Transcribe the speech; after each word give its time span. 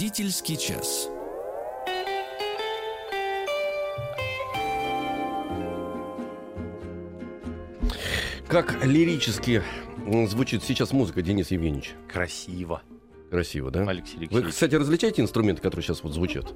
Родительский 0.00 0.56
час. 0.56 1.10
Как 8.48 8.82
лирически 8.84 9.62
звучит 10.26 10.62
сейчас 10.64 10.92
музыка, 10.92 11.20
Денис 11.20 11.50
Евгеньевич? 11.50 11.92
Красиво, 12.10 12.82
Красиво, 13.30 13.70
да? 13.70 13.82
Алексей 13.86 14.16
Вы, 14.16 14.22
Алексеевич. 14.22 14.54
кстати, 14.54 14.74
различаете 14.74 15.20
инструменты, 15.22 15.60
которые 15.60 15.84
сейчас 15.84 16.02
вот 16.02 16.14
звучат? 16.14 16.46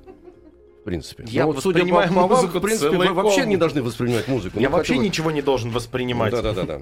В 0.81 0.85
принципе. 0.85 1.25
Я 1.29 1.43
Ну, 1.45 1.53
вот 1.53 1.63
судя 1.63 1.85
по, 1.85 2.03
по 2.09 2.27
вам, 2.27 2.47
в 2.47 2.61
принципе, 2.61 2.91
вы 2.97 3.05
целиком. 3.05 3.15
вообще 3.15 3.47
не 3.47 3.57
должны 3.59 3.83
воспринимать 3.83 4.27
музыку. 4.27 4.59
Я 4.59 4.71
Ну, 4.71 4.77
вообще 4.77 4.95
хотя 4.95 5.01
бы- 5.03 5.07
ничего 5.07 5.31
не 5.31 5.43
должен 5.43 5.71
воспринимать. 5.71 6.33
Да-да-да. 6.33 6.81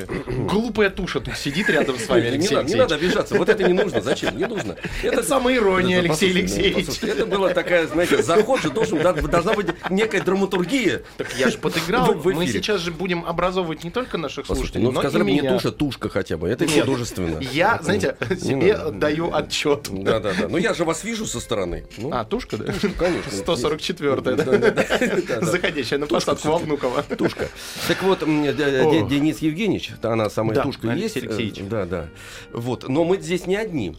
Такая 0.00 0.24
Глупая 0.46 0.90
туша 0.90 1.20
тут 1.20 1.36
сидит 1.36 1.68
рядом 1.70 1.98
с 1.98 2.08
вами, 2.08 2.22
Не, 2.22 2.28
Алексей 2.28 2.64
не 2.64 2.74
надо 2.74 2.96
обижаться. 2.96 3.36
Вот 3.36 3.48
это 3.48 3.62
не 3.62 3.72
нужно. 3.72 4.00
Зачем? 4.00 4.36
Не 4.36 4.46
нужно. 4.46 4.76
Это 5.02 5.22
самая 5.22 5.56
ирония, 5.56 6.00
Алексей 6.00 6.32
ну, 6.32 6.40
Алексеевич. 6.40 7.02
Это 7.02 7.26
была 7.26 7.50
такая, 7.50 7.86
знаете, 7.86 8.22
заход 8.22 8.60
же 8.60 8.70
должен, 8.70 9.00
должна 9.00 9.54
быть 9.54 9.66
некая 9.90 10.22
драматургия. 10.22 11.02
Так 11.16 11.36
я 11.36 11.50
же 11.50 11.58
подыграл. 11.58 12.14
Мы 12.24 12.46
сейчас 12.46 12.80
же 12.80 12.90
будем 12.90 13.24
образовывать 13.24 13.84
не 13.84 13.90
только 13.90 14.18
наших 14.18 14.46
слушателей, 14.46 14.84
ну 14.84 14.92
но 14.92 15.00
сказали 15.00 15.24
не 15.24 15.42
туша, 15.42 15.70
тушка 15.70 16.08
хотя 16.08 16.36
бы. 16.36 16.48
Это 16.48 16.66
Нет. 16.66 16.80
художественно. 16.80 17.38
Я, 17.40 17.78
знаете, 17.82 18.16
себе 18.40 18.78
даю 18.92 19.32
отчет. 19.32 19.88
Да, 19.90 20.20
да, 20.20 20.32
да. 20.38 20.48
Ну 20.48 20.58
я 20.58 20.74
же 20.74 20.84
вас 20.84 21.04
вижу 21.04 21.26
со 21.26 21.40
стороны. 21.40 21.86
А, 22.10 22.24
тушка, 22.24 22.56
да? 22.56 22.72
конечно. 22.98 23.30
144-я, 23.30 24.16
Да, 24.16 24.32
да? 24.32 24.44
да, 24.44 24.58
да, 24.58 24.70
да, 24.70 24.84
да. 25.28 25.40
Заходящая 25.40 25.98
на 25.98 26.06
посадку 26.06 26.48
во. 26.48 26.58
Внуково. 26.58 27.02
Тушка. 27.02 27.48
Так 27.88 28.02
вот. 28.02 28.20
Денис 28.24 29.38
Евгеньевич, 29.38 29.83
да, 30.02 30.12
она 30.12 30.30
самая 30.30 30.54
Да, 30.56 30.62
тушка 30.62 30.86
и 30.88 30.90
Алексей 30.90 31.04
есть. 31.04 31.16
Алексеевич. 31.26 31.58
Э, 31.60 31.64
Да, 31.64 31.84
да. 31.86 32.08
Вот. 32.52 32.88
Но 32.88 33.04
мы 33.04 33.18
здесь 33.18 33.46
не 33.46 33.56
одни. 33.56 33.96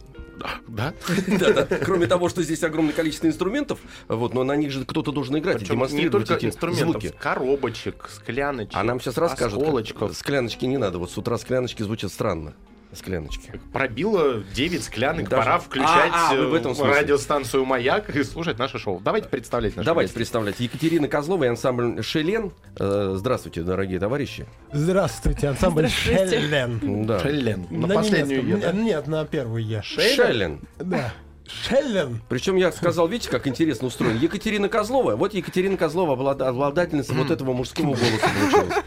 Да? 0.68 0.92
Да, 1.38 1.64
да. 1.64 1.78
Кроме 1.78 2.06
того, 2.06 2.28
что 2.28 2.42
здесь 2.42 2.62
огромное 2.62 2.92
количество 2.92 3.26
инструментов, 3.26 3.78
вот, 4.08 4.34
но 4.34 4.44
на 4.44 4.54
них 4.54 4.70
же 4.70 4.84
кто-то 4.84 5.10
должен 5.12 5.38
играть 5.38 5.56
и 5.56 5.58
Причем 5.60 5.74
не 5.74 5.78
демонстрировать 5.78 6.28
только 6.28 6.34
эти 6.34 6.46
инструментов, 6.46 7.02
звуки. 7.02 7.14
коробочек, 7.18 8.10
скляночек, 8.12 8.76
А 8.76 8.82
нам 8.84 9.00
сейчас 9.00 9.16
расскажут. 9.16 9.62
как-. 9.98 10.12
Скляночки 10.12 10.66
не 10.66 10.76
надо. 10.76 10.98
Вот 10.98 11.10
с 11.10 11.16
утра 11.16 11.38
скляночки 11.38 11.82
звучат 11.82 12.12
странно. 12.12 12.52
Скляночки. 12.96 13.52
Пробило 13.72 14.42
9 14.54 14.82
склянок, 14.82 15.28
Даже- 15.28 15.42
пора 15.42 15.58
включать 15.58 16.10
А, 16.12 16.30
а, 16.32 16.34
в 16.34 16.54
э, 16.54 16.58
этом 16.58 16.74
смысле. 16.74 16.94
радиостанцию 16.94 17.64
«Маяк» 17.64 18.14
и 18.14 18.22
слушать 18.24 18.58
наше 18.58 18.78
шоу. 18.78 19.00
Давайте 19.00 19.28
представлять 19.28 19.76
наше 19.76 19.86
Давайте 19.86 20.12
представлять. 20.14 20.58
Екатерина 20.60 21.08
Козлова 21.08 21.44
и 21.44 21.48
ансамбль 21.48 22.02
«Шелен». 22.02 22.52
Э, 22.78 23.14
Здравствуйте, 23.16 23.62
дорогие 23.62 23.98
товарищи. 24.00 24.46
Здравствуйте, 24.72 25.48
ансамбль 25.48 25.88
Здравствуйте. 25.88 26.40
Шеллен. 26.40 27.06
Да. 27.06 27.20
Шеллен. 27.20 27.66
На 27.70 27.86
На 27.86 27.94
последнюю. 27.94 28.46
«е», 28.48 28.56
да? 28.56 28.72
Нет, 28.72 29.06
на 29.06 29.24
первую 29.24 29.64
Е. 29.64 29.82
Шелен. 29.82 30.60
Да. 30.78 31.12
Шеллен. 31.48 32.20
Причем 32.28 32.56
я 32.56 32.72
сказал, 32.72 33.06
видите, 33.06 33.30
как 33.30 33.46
интересно 33.46 33.86
устроено. 33.86 34.18
Екатерина 34.18 34.68
Козлова. 34.68 35.14
Вот 35.14 35.32
Екатерина 35.32 35.76
Козлова, 35.76 36.16
облада- 36.16 36.48
обладательница 36.48 37.14
вот 37.14 37.30
этого 37.30 37.52
мужского 37.52 37.94
голоса 37.94 38.28
получилась. 38.40 38.84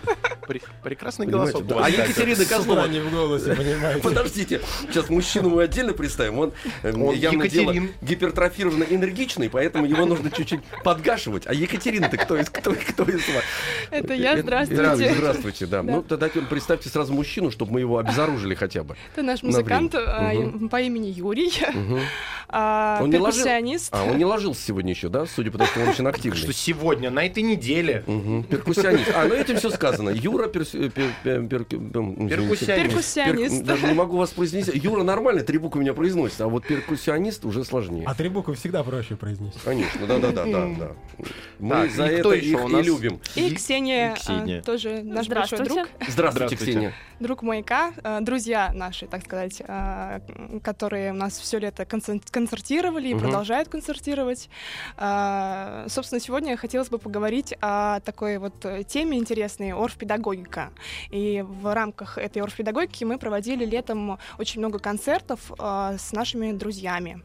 Пре- 0.89 0.95
Прекрасный 0.99 1.25
Понимаете, 1.27 1.51
голосок. 1.53 1.67
да. 1.67 1.85
А 1.85 1.89
кстати. 1.89 2.09
Екатерина 2.09 2.41
утра 2.43 2.57
Козлова. 2.57 2.87
не 2.87 2.99
в 2.99 3.11
голосе, 3.11 3.55
понимаете. 3.55 4.01
Подождите, 4.01 4.61
сейчас 4.87 5.09
мужчину 5.09 5.49
мы 5.49 5.63
отдельно 5.63 5.93
представим. 5.93 6.39
Он, 6.39 6.53
э, 6.83 6.91
Он 6.93 7.15
явно 7.15 7.47
дело 7.47 7.73
гипертрофированно 8.01 8.83
энергичный, 8.83 9.49
поэтому 9.49 9.85
его 9.85 10.05
нужно 10.05 10.31
чуть-чуть 10.31 10.61
подгашивать. 10.83 11.43
А 11.45 11.53
Екатерина-то 11.53 12.17
кто 12.17 12.37
из, 12.37 12.49
кто, 12.49 12.73
кто 12.73 13.03
из 13.03 13.15
вас? 13.27 13.43
Это 13.91 14.13
я, 14.13 14.33
Э, 14.33 14.41
здравствуйте. 14.41 14.81
Здравствуйте, 14.83 15.15
здравствуйте, 15.15 15.65
да. 15.67 15.83
Да. 15.83 15.91
Ну, 15.91 16.01
тогда 16.01 16.27
представьте 16.49 16.89
сразу 16.89 17.13
мужчину, 17.13 17.51
чтобы 17.51 17.73
мы 17.73 17.79
его 17.81 17.97
обезоружили 17.99 18.55
хотя 18.55 18.83
бы. 18.83 18.95
Это 19.13 19.23
наш 19.23 19.41
На 19.43 19.47
музыкант 19.49 19.93
а, 19.95 20.33
Мгм. 20.33 20.69
по 20.69 20.81
имени 20.81 21.07
Юрий, 21.07 21.51
Мгм. 21.73 21.99
а, 22.49 22.99
Он 23.01 23.09
не 23.09 23.17
ложил- 23.17 23.43
перкуссионист. 23.43 23.89
А, 23.93 24.03
он 24.03 24.17
не 24.17 24.25
ложился 24.25 24.61
сегодня 24.63 24.91
еще, 24.91 25.09
да? 25.09 25.25
Судя 25.25 25.51
по 25.51 25.57
тому, 25.59 25.69
что 25.69 25.81
он 25.81 25.89
очень 25.89 26.07
активный. 26.07 26.37
Что 26.39 26.51
сегодня, 26.53 27.09
на 27.11 27.25
этой 27.25 27.43
неделе. 27.43 28.03
Мгм. 28.07 28.43
Перкуссионист. 28.43 29.11
А, 29.13 29.25
ну 29.25 29.35
этим 29.35 29.57
все 29.57 29.69
сказано. 29.69 30.09
Юра 30.09 30.47
перс- 30.47 30.73
Перкуссионист. 32.29 32.65
Перкуссионист. 32.65 33.55
Перк- 33.61 33.65
Даже 33.65 33.87
не 33.87 33.93
могу 33.93 34.17
вас 34.17 34.31
произнести. 34.31 34.77
Юра 34.77 35.03
нормально, 35.03 35.41
три 35.43 35.57
буквы 35.57 35.79
у 35.79 35.81
меня 35.81 35.93
произносит, 35.93 36.39
а 36.41 36.47
вот 36.47 36.65
перкуссионист 36.65 37.45
уже 37.45 37.63
сложнее. 37.65 38.03
А 38.07 38.15
три 38.15 38.29
буквы 38.29 38.55
всегда 38.55 38.83
проще 38.83 39.15
произнести. 39.15 39.59
Конечно, 39.63 40.07
да, 40.07 40.19
да, 40.19 40.31
да, 40.31 40.45
да, 40.45 40.67
да. 40.79 40.91
Мы 41.59 41.69
Так, 41.69 41.91
за 41.91 42.03
это 42.05 42.31
их 42.31 42.63
у 42.63 42.69
и 42.69 42.81
любим. 42.83 43.19
И 43.35 43.53
Ксения, 43.55 44.13
и 44.13 44.15
Ксения. 44.19 44.59
а, 44.59 44.63
тоже 44.63 45.01
наш 45.03 45.27
большой 45.27 45.59
друг, 45.59 45.87
Здравствуйте, 46.07 46.11
Здравствуйте. 46.11 46.55
Ксения. 46.55 46.93
друг 47.19 47.41
маяка, 47.43 47.91
а, 48.03 48.21
друзья 48.21 48.71
наши, 48.73 49.07
так 49.07 49.23
сказать, 49.25 49.61
а, 49.67 50.21
которые 50.63 51.11
у 51.11 51.15
нас 51.15 51.37
все 51.37 51.59
лето 51.59 51.83
концер- 51.83 52.21
концертировали 52.31 53.09
и 53.09 53.15
продолжают 53.15 53.69
концертировать. 53.69 54.49
А, 54.97 55.85
Собственно, 55.87 56.19
сегодня 56.21 56.55
хотелось 56.57 56.89
бы 56.89 56.97
поговорить 56.99 57.53
о 57.61 57.99
такой 58.01 58.37
вот 58.37 58.53
э, 58.65 58.83
теме 58.83 59.17
интересной 59.17 59.73
орфпедагогика. 59.73 60.58
И 61.09 61.43
в 61.45 61.73
рамках 61.73 62.17
этой 62.17 62.41
орфпедагогики 62.41 63.03
мы 63.03 63.17
проводили 63.17 63.65
летом 63.65 64.19
очень 64.37 64.59
много 64.59 64.79
концертов 64.79 65.51
а, 65.57 65.97
с 65.97 66.11
нашими 66.11 66.51
друзьями. 66.51 67.21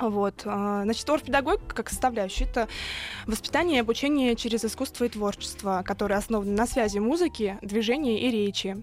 Вот, 0.00 0.42
а, 0.44 0.82
значит, 0.84 1.08
орфпедагогика 1.08 1.74
как 1.74 1.90
составляющая 1.90 2.44
это 2.44 2.68
воспитание 3.26 3.78
и 3.78 3.80
обучение 3.80 4.36
через 4.36 4.64
искусство 4.64 5.04
и 5.04 5.08
творчество, 5.08 5.82
которое 5.84 6.16
основано 6.16 6.52
на 6.52 6.66
связи 6.66 6.98
музыки, 6.98 7.58
движения 7.62 8.20
и 8.20 8.30
речи. 8.30 8.82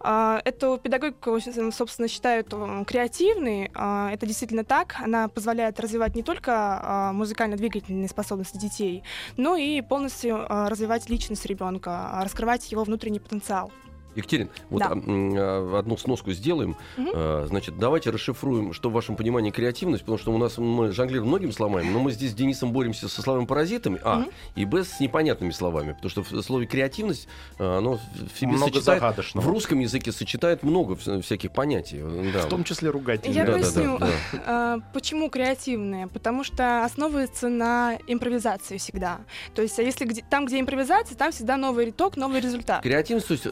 А, 0.00 0.40
Эту 0.44 0.78
педагогику, 0.82 1.38
собственно, 1.72 2.08
считают 2.08 2.48
креативной. 2.86 3.70
А, 3.74 4.10
Это 4.12 4.26
действительно 4.26 4.64
так. 4.64 4.96
Она 5.00 5.28
позволяет 5.28 5.78
развивать 5.80 6.14
не 6.14 6.22
только 6.22 7.10
музыкально-двигательные 7.14 8.08
способности 8.08 8.56
детей, 8.56 9.02
но 9.36 9.56
и 9.56 9.80
полностью 9.80 10.46
развивать 10.48 11.08
личность 11.08 11.46
ребенка, 11.46 12.20
раскрывать 12.22 12.70
его 12.70 12.84
внутренний 12.84 13.20
потенциал. 13.20 13.70
Екатерин, 14.16 14.50
вот 14.70 14.78
Да. 14.80 14.86
а, 14.92 14.94
а, 14.94 15.78
одну 15.78 15.96
сноску 15.96 16.32
сделаем. 16.32 16.76
А, 16.98 17.46
Значит, 17.48 17.78
давайте 17.78 18.10
расшифруем, 18.10 18.72
что 18.72 18.90
в 18.90 18.92
вашем 18.92 19.16
понимании 19.16 19.50
креативность, 19.50 20.02
потому 20.02 20.18
что 20.18 20.32
у 20.32 20.38
нас 20.38 20.58
мы 20.58 20.92
жонглируем 20.92 21.28
многими 21.28 21.50
словами, 21.50 21.88
но 21.90 21.98
мы 22.00 22.10
здесь 22.12 22.30
с 22.32 22.34
Денисом 22.34 22.72
боремся 22.72 23.08
со 23.08 23.22
словами 23.22 23.44
паразитами, 23.46 24.00
а, 24.02 24.16
Мгм. 24.20 24.30
и 24.56 24.64
б 24.64 24.84
с 24.84 25.00
непонятными 25.00 25.50
словами, 25.50 25.92
потому 25.92 26.10
что 26.10 26.22
в 26.22 26.42
слове 26.42 26.66
креативность, 26.66 27.28
оно 27.58 27.94
в 28.14 28.38
себе 28.38 28.52
Много 28.52 28.72
сочетает, 28.74 29.00
загадочного. 29.00 29.44
в 29.44 29.48
русском 29.48 29.78
языке 29.80 30.12
сочетает 30.12 30.62
много 30.62 30.94
вс- 30.94 31.22
всяких 31.22 31.52
понятий. 31.52 32.00
Да. 32.32 32.40
В 32.42 32.48
том 32.48 32.64
числе 32.64 32.90
ругательные. 32.90 33.36
Я 33.36 33.44
Да, 33.44 33.52
да, 33.52 33.58
да, 33.58 33.64
поясню, 33.64 33.98
да. 33.98 34.08
а, 34.46 34.78
почему 34.92 35.28
креативные. 35.30 36.06
Потому 36.08 36.44
что 36.44 36.84
основывается 36.84 37.48
на 37.48 37.98
импровизации 38.06 38.78
всегда. 38.78 39.20
То 39.54 39.62
есть, 39.62 39.76
если 39.78 40.04
где- 40.04 40.24
там, 40.28 40.46
где 40.46 40.60
импровизация, 40.60 41.16
там 41.16 41.32
всегда 41.32 41.56
новый 41.56 41.90
итог, 41.90 42.16
новый 42.16 42.40
результат. 42.40 42.82
Креативность, 42.82 43.28
то 43.28 43.34
есть 43.34 43.46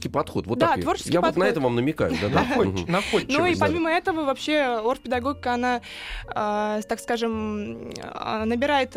творческий 0.00 0.08
подход. 0.08 0.46
Вот 0.46 0.58
Да, 0.58 0.68
так 0.68 0.76
я- 0.78 0.82
творческий 0.82 1.12
Я 1.12 1.20
вот 1.20 1.26
на 1.26 1.32
подход. 1.32 1.50
это 1.52 1.60
вам 1.60 1.74
намекаю. 1.76 2.12
Да, 2.20 2.28
находчивость. 2.88 3.38
Ну 3.38 3.46
и 3.46 3.54
да. 3.54 3.66
помимо 3.66 3.90
этого 3.90 4.24
вообще 4.24 4.80
оргпедагогика, 4.82 5.54
она, 5.54 5.80
а, 6.28 6.80
так 6.88 7.00
скажем, 7.00 7.90
а, 8.02 8.44
набирает 8.44 8.96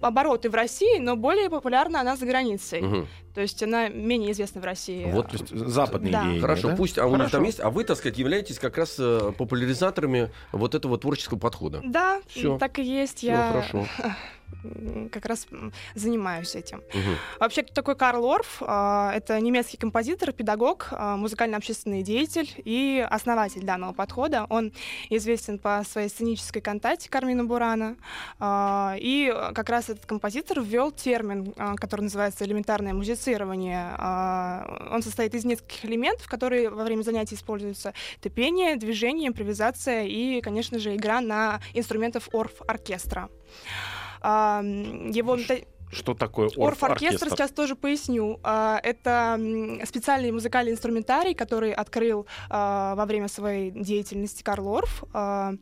обороты 0.00 0.48
в 0.50 0.54
России, 0.54 0.98
но 0.98 1.16
более 1.16 1.50
популярна 1.50 2.00
она 2.00 2.16
за 2.16 2.26
границей. 2.26 3.06
То 3.34 3.40
есть 3.40 3.62
она 3.62 3.88
менее 3.88 4.32
известна 4.32 4.60
в 4.60 4.64
России. 4.64 5.04
Вот, 5.10 5.28
То 5.30 5.36
есть 5.38 5.48
западные 5.50 6.12
Да. 6.12 6.22
веяния, 6.24 6.40
Хорошо, 6.40 6.68
да? 6.70 6.76
пусть 6.76 6.98
а 6.98 7.06
у 7.06 7.10
них 7.10 7.18
Хорошо. 7.18 7.36
там 7.38 7.44
есть, 7.44 7.60
а 7.60 7.70
вы, 7.70 7.84
так 7.84 7.96
сказать, 7.96 8.18
являетесь 8.18 8.58
как 8.58 8.76
раз 8.76 8.96
э, 8.98 9.32
популяризаторами 9.38 10.30
вот 10.52 10.74
этого 10.74 10.98
творческого 10.98 11.38
подхода. 11.38 11.80
Да, 11.84 12.20
Всё. 12.28 12.58
так 12.58 12.78
и 12.78 12.82
есть. 12.82 13.18
Всё 13.18 13.28
я 13.28 13.48
хорошо. 13.48 13.86
как 15.10 15.24
раз 15.26 15.46
занимаюсь 15.94 16.54
этим. 16.54 16.82
Мгм. 16.92 17.16
Вообще, 17.40 17.62
кто 17.62 17.72
такой 17.72 17.96
Карл 17.96 18.30
Орф? 18.30 18.58
А, 18.60 19.10
Это 19.14 19.40
немецкий 19.40 19.76
композитор, 19.78 20.32
педагог, 20.32 20.88
а, 20.92 21.16
музыкально-общественный 21.16 22.02
деятель 22.02 22.48
и 22.64 23.04
основатель 23.10 23.62
данного 23.64 23.92
подхода. 23.92 24.46
Он 24.50 24.72
известен 25.10 25.58
по 25.58 25.82
своей 25.88 26.08
сценической 26.08 26.60
кантате 26.62 27.08
Кармина 27.08 27.44
Бурана. 27.44 27.96
А, 28.38 28.94
И 28.98 29.34
как 29.54 29.68
раз 29.70 29.88
этот 29.88 30.04
композитор 30.06 30.60
ввел 30.60 30.90
термин, 30.92 31.52
который 31.76 32.02
называется 32.02 32.44
элементарное 32.44 32.92
музицирование 32.92 33.21
музицирование. 33.22 33.94
А, 33.98 34.88
Он 34.90 35.02
состоит 35.02 35.34
из 35.34 35.44
нескольких 35.44 35.84
элементов, 35.84 36.26
которые 36.28 36.70
во 36.70 36.84
время 36.84 37.02
занятий 37.02 37.34
используются. 37.34 37.92
Это 38.20 38.30
пение, 38.30 38.76
движение, 38.76 39.28
импровизация 39.28 40.04
и, 40.04 40.40
конечно 40.40 40.78
же, 40.78 40.94
игра 40.94 41.20
на 41.20 41.60
инструментах 41.74 42.22
орф-оркестра. 42.32 43.28
Его 44.22 45.36
мета- 45.36 45.66
Что 45.92 46.14
такое 46.14 46.46
Орф-оркестр 46.46 46.86
орф-оркестр? 46.86 47.30
сейчас 47.30 47.50
тоже 47.50 47.76
поясню. 47.76 48.40
А, 48.42 48.80
Это 48.82 49.38
специальный 49.84 50.32
музыкальный 50.32 50.72
инструментарий, 50.72 51.34
который 51.34 51.72
открыл 51.72 52.26
а, 52.48 52.94
во 52.94 53.04
время 53.04 53.28
своей 53.28 53.70
деятельности 53.70 54.42
Карл 54.42 54.74
Орф. 54.74 55.04
А, 55.12 55.52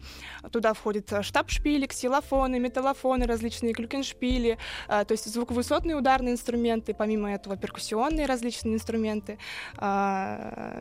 Туда 0.52 0.72
входит 0.72 1.12
штаб-шпили, 1.22 1.86
ксилофоны, 1.86 2.60
металлофоны, 2.60 3.26
различные 3.26 3.74
клюкеншпили, 3.74 4.58
то 4.88 5.06
есть 5.10 5.26
звуковысотные 5.26 5.96
ударные 5.96 6.32
инструменты, 6.32 6.94
помимо 6.94 7.32
этого 7.32 7.56
перкуссионные 7.56 8.26
различные 8.26 8.74
инструменты, 8.74 9.38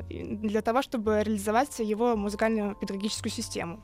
для 0.10 0.62
того, 0.62 0.82
чтобы 0.82 1.22
реализовать 1.24 1.80
его 1.80 2.16
музыкальную 2.16 2.76
педагогическую 2.76 3.32
систему. 3.32 3.80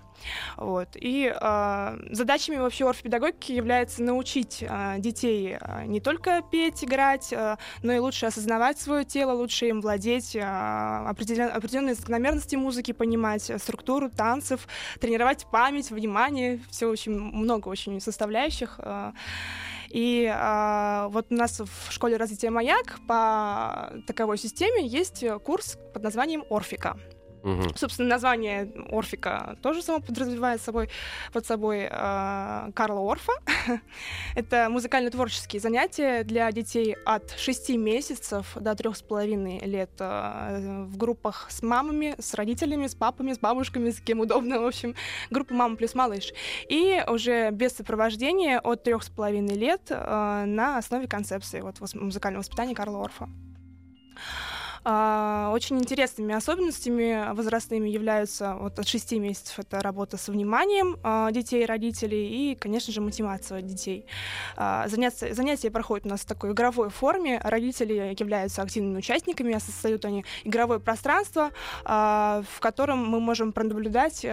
Вот. 0.57 0.89
И 0.95 1.33
а, 1.35 1.97
задачами 2.11 2.57
вообще 2.57 2.87
орфпедагогики 2.87 3.51
является 3.51 4.01
научить 4.01 4.63
а, 4.67 4.97
детей 4.97 5.57
а, 5.59 5.85
не 5.85 5.99
только 5.99 6.41
петь, 6.51 6.83
играть, 6.83 7.33
а, 7.33 7.57
но 7.83 7.93
и 7.93 7.99
лучше 7.99 8.25
осознавать 8.25 8.79
свое 8.79 9.03
тело, 9.05 9.33
лучше 9.33 9.67
им 9.67 9.81
владеть, 9.81 10.35
а, 10.39 11.07
определен- 11.09 11.51
определенные 11.51 11.95
закономерности 11.95 12.55
музыки 12.55 12.91
понимать, 12.91 13.49
а, 13.51 13.59
структуру 13.59 14.09
танцев, 14.09 14.67
тренировать 14.99 15.45
память, 15.51 15.91
внимание, 15.91 16.59
все 16.69 16.87
очень 16.87 17.11
много 17.11 17.67
очень 17.67 17.99
составляющих. 17.99 18.75
а. 18.79 19.13
И 19.95 20.29
а, 20.29 21.07
вот 21.07 21.27
у 21.29 21.35
нас 21.35 21.57
в 21.61 21.89
школе 21.89 22.17
развития 22.17 22.49
«Маяк» 22.49 22.99
по 23.07 23.93
таковой 24.05 24.37
системе 24.37 24.85
есть 24.85 25.23
курс 25.45 25.77
под 25.93 26.03
названием 26.03 26.43
«Орфика». 26.49 26.97
Мгм. 27.45 27.75
Собственно, 27.75 28.09
название 28.09 28.71
Орфика 28.89 29.55
тоже 29.61 29.83
само 29.83 29.99
подразумевает 29.99 30.61
собой, 30.61 30.89
под 31.31 31.45
собой 31.45 31.87
э, 31.91 32.71
Карла 32.73 33.11
Орфа. 33.11 33.33
Это 34.35 34.67
музыкально-творческие 34.71 35.59
занятия 35.59 36.23
для 36.23 36.51
детей 36.51 36.95
от 37.05 37.29
6 37.37 37.69
месяцев 37.77 38.57
до 38.59 38.71
3,5 38.71 39.63
лет 39.63 39.91
э, 39.99 40.85
в 40.87 40.97
группах 40.97 41.45
с 41.51 41.61
мамами, 41.61 42.15
с 42.17 42.33
родителями, 42.33 42.87
с 42.87 42.95
папами, 42.95 43.33
с 43.33 43.37
бабушками, 43.37 43.91
с 43.91 44.01
кем 44.01 44.21
удобно, 44.21 44.59
в 44.59 44.65
общем, 44.65 44.95
группа 45.29 45.53
«Мама 45.53 45.75
плюс 45.75 45.93
малыш». 45.93 46.33
И 46.67 47.03
уже 47.07 47.51
без 47.51 47.73
сопровождения 47.73 48.59
от 48.59 48.87
3,5 48.87 49.53
лет 49.53 49.81
э, 49.89 50.45
на 50.47 50.79
основе 50.79 51.07
концепции 51.07 51.61
вот, 51.61 51.75
музыкального 51.93 52.41
воспитания 52.41 52.73
Карла 52.73 53.03
Орфа. 53.03 53.29
А, 54.87 55.49
Очень 55.51 55.79
интересными 55.79 56.35
особенностями 56.35 57.33
возрастными 57.33 57.89
являются 57.89 58.55
вот 58.55 58.77
от 58.77 58.87
6 58.87 59.13
месяцев 59.13 59.57
это 59.57 59.81
работа 59.81 60.17
со 60.17 60.31
вниманием 60.31 60.97
а, 61.01 61.31
детей 61.31 61.63
и 61.63 61.65
родителей 61.65 62.51
и, 62.51 62.55
конечно 62.55 62.93
же, 62.93 63.01
мотивация 63.01 63.63
детей. 63.63 64.05
А, 64.55 64.87
Занятия, 64.87 65.33
занятия 65.33 65.71
проходят 65.71 66.05
у 66.05 66.09
нас 66.09 66.21
в 66.21 66.25
такой 66.25 66.51
игровой 66.51 66.89
форме. 66.89 67.41
Родители 67.43 68.15
являются 68.19 68.61
активными 68.61 68.99
участниками, 68.99 69.57
создают 69.57 70.05
они 70.05 70.23
игровое 70.43 70.79
пространство, 70.79 71.51
в 71.83 72.59
котором 72.59 73.03
мы 73.07 73.19
можем 73.19 73.53
пронаблюдать 73.53 74.23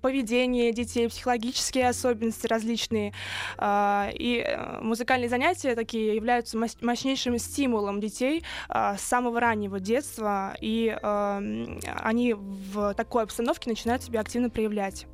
поведение 0.00 0.72
детей, 0.72 1.08
психологические 1.08 1.88
особенности 1.88 2.46
различные. 2.46 3.12
А, 3.56 4.10
И 4.12 4.38
э, 4.38 4.80
музыкальные 4.80 5.28
занятия 5.28 5.74
такие 5.74 6.14
являются 6.14 6.56
мощ- 6.56 6.78
мощнейшим 6.80 7.38
стимулом 7.38 8.00
детей 8.00 8.44
а, 8.68 8.96
с 8.96 9.02
самого 9.02 9.40
раннего 9.40 9.80
детства, 9.80 10.56
и 10.60 10.88
эм, 10.88 11.80
они 12.02 12.34
в 12.34 12.94
такой 12.94 13.22
обстановке 13.22 13.70
начинают 13.70 14.02
себя 14.02 14.20
активно 14.20 14.50
проявлять. 14.50 15.06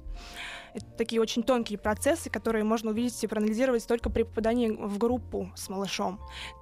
Это 0.74 0.86
такие 0.98 1.20
очень 1.22 1.44
тонкие 1.44 1.78
процессы, 1.78 2.30
которые 2.30 2.64
можно 2.64 2.90
увидеть 2.90 3.22
и 3.22 3.28
проанализировать 3.28 3.86
только 3.86 4.10
при 4.10 4.24
попадании 4.24 4.70
в 4.70 4.98
группу 4.98 5.52
с 5.54 5.68
малышом, 5.68 6.18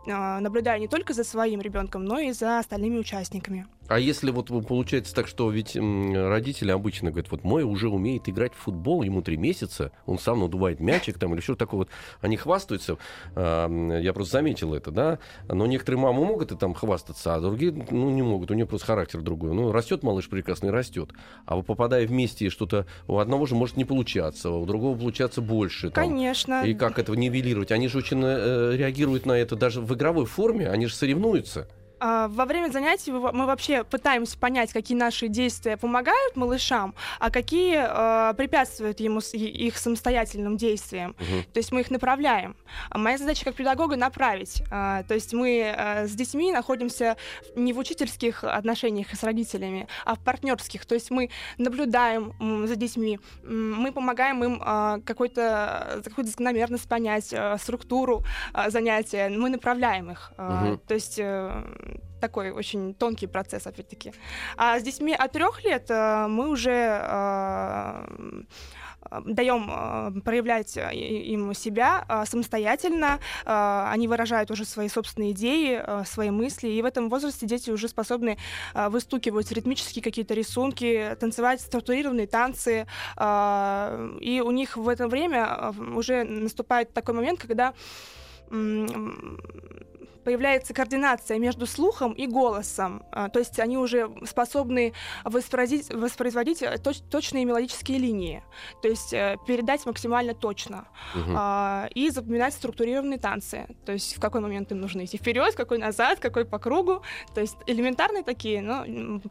а, 0.06 0.38
наблюдая 0.40 0.78
не 0.78 0.86
только 0.88 1.14
за 1.14 1.24
своим 1.24 1.60
ребенком, 1.60 2.04
но 2.04 2.19
и 2.19 2.32
за 2.32 2.58
остальными 2.58 2.98
участниками. 2.98 3.66
А 3.93 3.99
если 3.99 4.31
вот 4.31 4.47
получается 4.67 5.15
так, 5.15 5.29
что 5.29 5.50
ведь 5.50 5.77
родители 5.77 6.71
обычно 6.71 7.11
говорят, 7.11 7.31
вот 7.31 7.44
мой 7.44 7.62
уже 7.62 7.91
умеет 7.91 8.27
играть 8.27 8.55
в 8.55 8.56
футбол, 8.56 9.03
ему 9.03 9.21
три 9.21 9.37
месяца, 9.37 9.93
он 10.06 10.19
сам 10.19 10.41
надувает 10.41 10.81
мячик 10.81 11.19
там 11.19 11.35
или 11.35 11.43
что 11.43 11.56
такое 11.56 11.81
вот, 11.81 11.89
они 12.23 12.39
хвастаются, 12.39 12.97
а, 13.35 13.69
я 13.99 14.15
просто 14.15 14.39
заметил 14.39 14.73
это, 14.73 14.91
да, 14.91 15.19
но 15.47 15.67
некоторые 15.67 16.00
мамы 16.00 16.25
могут 16.25 16.53
и 16.53 16.56
там 16.56 16.73
хвастаться, 16.73 17.35
а 17.35 17.41
другие, 17.41 17.71
ну, 17.91 18.09
не 18.09 18.23
могут, 18.23 18.50
у 18.50 18.55
нее 18.55 18.65
просто 18.65 18.87
характер 18.87 19.21
другой. 19.21 19.53
Ну, 19.53 19.73
растет 19.73 20.03
малыш 20.03 20.31
прекрасно 20.31 20.69
и 20.69 20.71
растет, 20.71 21.11
а 21.44 21.61
попадая 21.61 22.06
вместе, 22.06 22.49
что-то 22.49 22.87
у 23.09 23.19
одного 23.19 23.44
же 23.44 23.55
может 23.56 23.77
не 23.77 23.85
получаться, 23.85 24.50
у 24.50 24.65
другого 24.65 24.97
получаться 24.97 25.43
больше. 25.43 25.91
там. 25.91 26.05
Конечно. 26.05 26.65
И 26.65 26.73
как 26.73 26.99
этого 26.99 27.15
нивелировать? 27.15 27.71
Они 27.73 27.89
же 27.89 27.99
очень 27.99 28.23
э, 28.25 28.75
реагируют 28.75 29.27
на 29.27 29.33
это 29.33 29.55
даже 29.55 29.83
в 29.83 29.93
игровой 29.93 30.25
форме, 30.25 30.71
они 30.71 30.87
же 30.87 30.94
соревнуются. 30.94 31.69
А, 32.04 32.26
Во 32.26 32.46
время 32.46 32.69
занятий 32.72 33.12
мы 33.12 33.46
вообще 33.46 33.84
пытаемся 33.84 34.37
понять, 34.37 34.72
какие 34.72 34.99
наши 34.99 35.28
действия 35.28 35.76
помогают 35.76 36.34
малышам, 36.37 36.94
а 37.20 37.31
какие 37.31 37.76
э, 37.78 38.34
препятствуют 38.34 38.99
ему 38.99 39.20
их 39.20 39.78
самостоятельным 39.78 40.56
действиям. 40.56 41.14
Мгм. 41.20 41.44
То 41.52 41.58
есть 41.58 41.70
мы 41.70 41.81
их 41.81 41.90
направляем. 41.93 42.56
А 42.90 42.99
моя 42.99 43.19
задача 43.19 43.44
как 43.44 43.54
педагога 43.54 43.94
направить. 43.94 44.64
А, 44.70 45.04
то 45.04 45.14
есть 45.14 45.32
мы 45.32 45.75
с 46.08 46.10
детьми 46.12 46.50
находимся 46.52 47.16
не 47.54 47.72
в 47.72 47.78
учительских 47.78 48.43
отношениях 48.43 49.14
с 49.14 49.22
родителями, 49.22 49.87
а 50.05 50.16
в 50.16 50.19
партнерских. 50.25 50.84
То 50.87 50.94
есть 50.94 51.10
мы 51.12 51.31
наблюдаем 51.56 52.32
за 52.66 52.75
детьми, 52.75 53.20
мы 53.44 53.93
помогаем 53.93 54.43
им 54.43 54.60
а, 54.64 54.98
какой-то 55.05 56.02
какую-то 56.05 56.31
закономерность 56.31 56.88
понять, 56.88 57.32
а, 57.32 57.56
структуру 57.58 58.25
а, 58.52 58.70
занятия, 58.70 59.28
мы 59.28 59.50
направляем 59.50 60.10
их. 60.10 60.32
А, 60.37 60.64
Мгм. 60.64 60.78
То 60.88 60.94
есть 60.94 61.19
э, 61.19 61.92
такой 62.23 62.53
очень 62.53 62.94
тонкий 62.94 63.27
процесс, 63.27 63.67
опять-таки. 63.67 64.12
А 64.56 64.79
с 64.79 64.83
детьми 64.83 65.12
от 65.12 65.33
трех 65.33 65.65
лет 65.65 65.91
э, 65.91 66.27
мы 66.29 66.49
уже 66.49 66.71
э, 66.71 68.06
даем 69.27 69.69
э, 69.69 70.21
проявлять 70.21 70.77
им 70.77 71.53
себя 71.53 72.25
самостоятельно. 72.27 73.19
Они 73.44 74.06
выражают 74.06 74.50
уже 74.53 74.65
свои 74.65 74.89
собственные 74.89 75.33
идеи, 75.33 75.83
свои 76.05 76.31
мысли. 76.31 76.69
И 76.69 76.81
в 76.81 76.85
этом 76.85 77.09
возрасте 77.09 77.47
дети 77.47 77.71
уже 77.71 77.89
способны 77.89 78.39
выстукивать 78.75 79.50
ритмические 79.50 80.03
какие-то 80.03 80.35
рисунки, 80.35 81.17
танцевать 81.19 81.61
структурированные 81.61 82.29
танцы. 82.29 82.87
И 84.20 84.43
у 84.44 84.51
них 84.53 84.77
в 84.77 84.89
это 84.89 85.08
время 85.08 85.72
уже 85.94 86.22
наступает 86.22 86.93
такой 86.94 87.15
момент, 87.15 87.41
когда 87.41 87.75
появляется 90.24 90.74
координация 90.74 91.38
между 91.38 91.67
слухом 91.67 92.12
и 92.12 92.26
голосом. 92.26 93.02
А, 93.10 93.29
То 93.29 93.38
есть 93.38 93.58
они 93.60 93.76
уже 93.79 94.10
способны 94.24 94.93
воспроизводить, 95.24 95.93
воспроизводить 95.93 96.62
э, 96.62 96.76
точ- 96.82 97.02
точные 97.10 97.44
мелодические 97.44 97.98
линии. 97.98 98.43
То 98.82 98.88
есть 98.88 99.12
э, 99.12 99.36
передать 99.46 99.84
максимально 99.86 100.34
точно. 100.34 100.86
Мгм. 101.14 101.34
А, 101.36 101.88
И 101.94 102.10
запоминать 102.10 102.55
структурированные 102.55 103.19
танцы. 103.19 103.67
То 103.84 103.93
есть 103.93 104.17
в 104.17 104.20
какой 104.20 104.41
момент 104.41 104.70
им 104.72 104.81
нужно 104.81 105.05
идти 105.05 105.17
вперед, 105.19 105.55
какой 105.55 105.79
назад, 105.79 106.19
какой 106.20 106.44
по 106.44 106.58
кругу. 106.58 107.02
То 107.34 107.41
есть 107.41 107.56
элементарные 107.67 108.22
такие, 108.22 108.62
но 108.62 108.84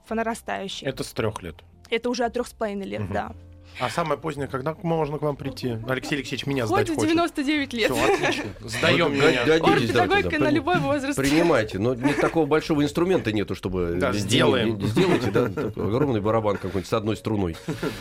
по 0.08 0.16
нарастающей. 0.16 0.88
Это 0.88 1.04
с 1.04 1.12
трех 1.14 1.42
лет. 1.42 1.56
Это 1.90 2.10
уже 2.10 2.24
от 2.26 2.34
трех 2.34 2.48
с 2.48 2.54
половиной 2.54 2.86
лет, 2.86 3.02
Мгм. 3.02 3.14
да. 3.14 3.32
А 3.80 3.90
самое 3.90 4.20
позднее, 4.20 4.48
когда 4.48 4.76
можно 4.84 5.18
к 5.18 5.22
вам 5.22 5.36
прийти? 5.36 5.78
Алексей 5.88 6.16
Алексеевич 6.16 6.46
меня 6.46 6.66
Хоть 6.66 6.88
сдать 6.88 6.96
хочет. 6.96 7.12
99 7.14 7.74
лет. 7.74 7.92
Все, 7.92 8.14
отлично. 8.14 8.44
Сдаем 8.62 9.14
меня. 9.14 9.46
давайте, 9.94 10.38
да, 10.38 10.46
на 10.46 10.50
любой 10.50 10.78
возраст. 10.80 11.18
Принимайте, 11.18 11.80
но 11.80 11.96
не 11.96 12.14
такого 12.14 12.46
большого 12.46 12.84
инструмента 12.84 13.32
нету, 13.32 13.56
чтобы... 13.56 13.96
Да, 14.00 14.14
сделаем. 14.14 14.80
Сделайте, 14.82 15.32
да, 15.32 15.46
огромный 15.76 16.22
барабан 16.22 16.58
какой-нибудь 16.58 16.88
с 16.88 16.94
одной 16.94 17.18
струной. 17.18 17.56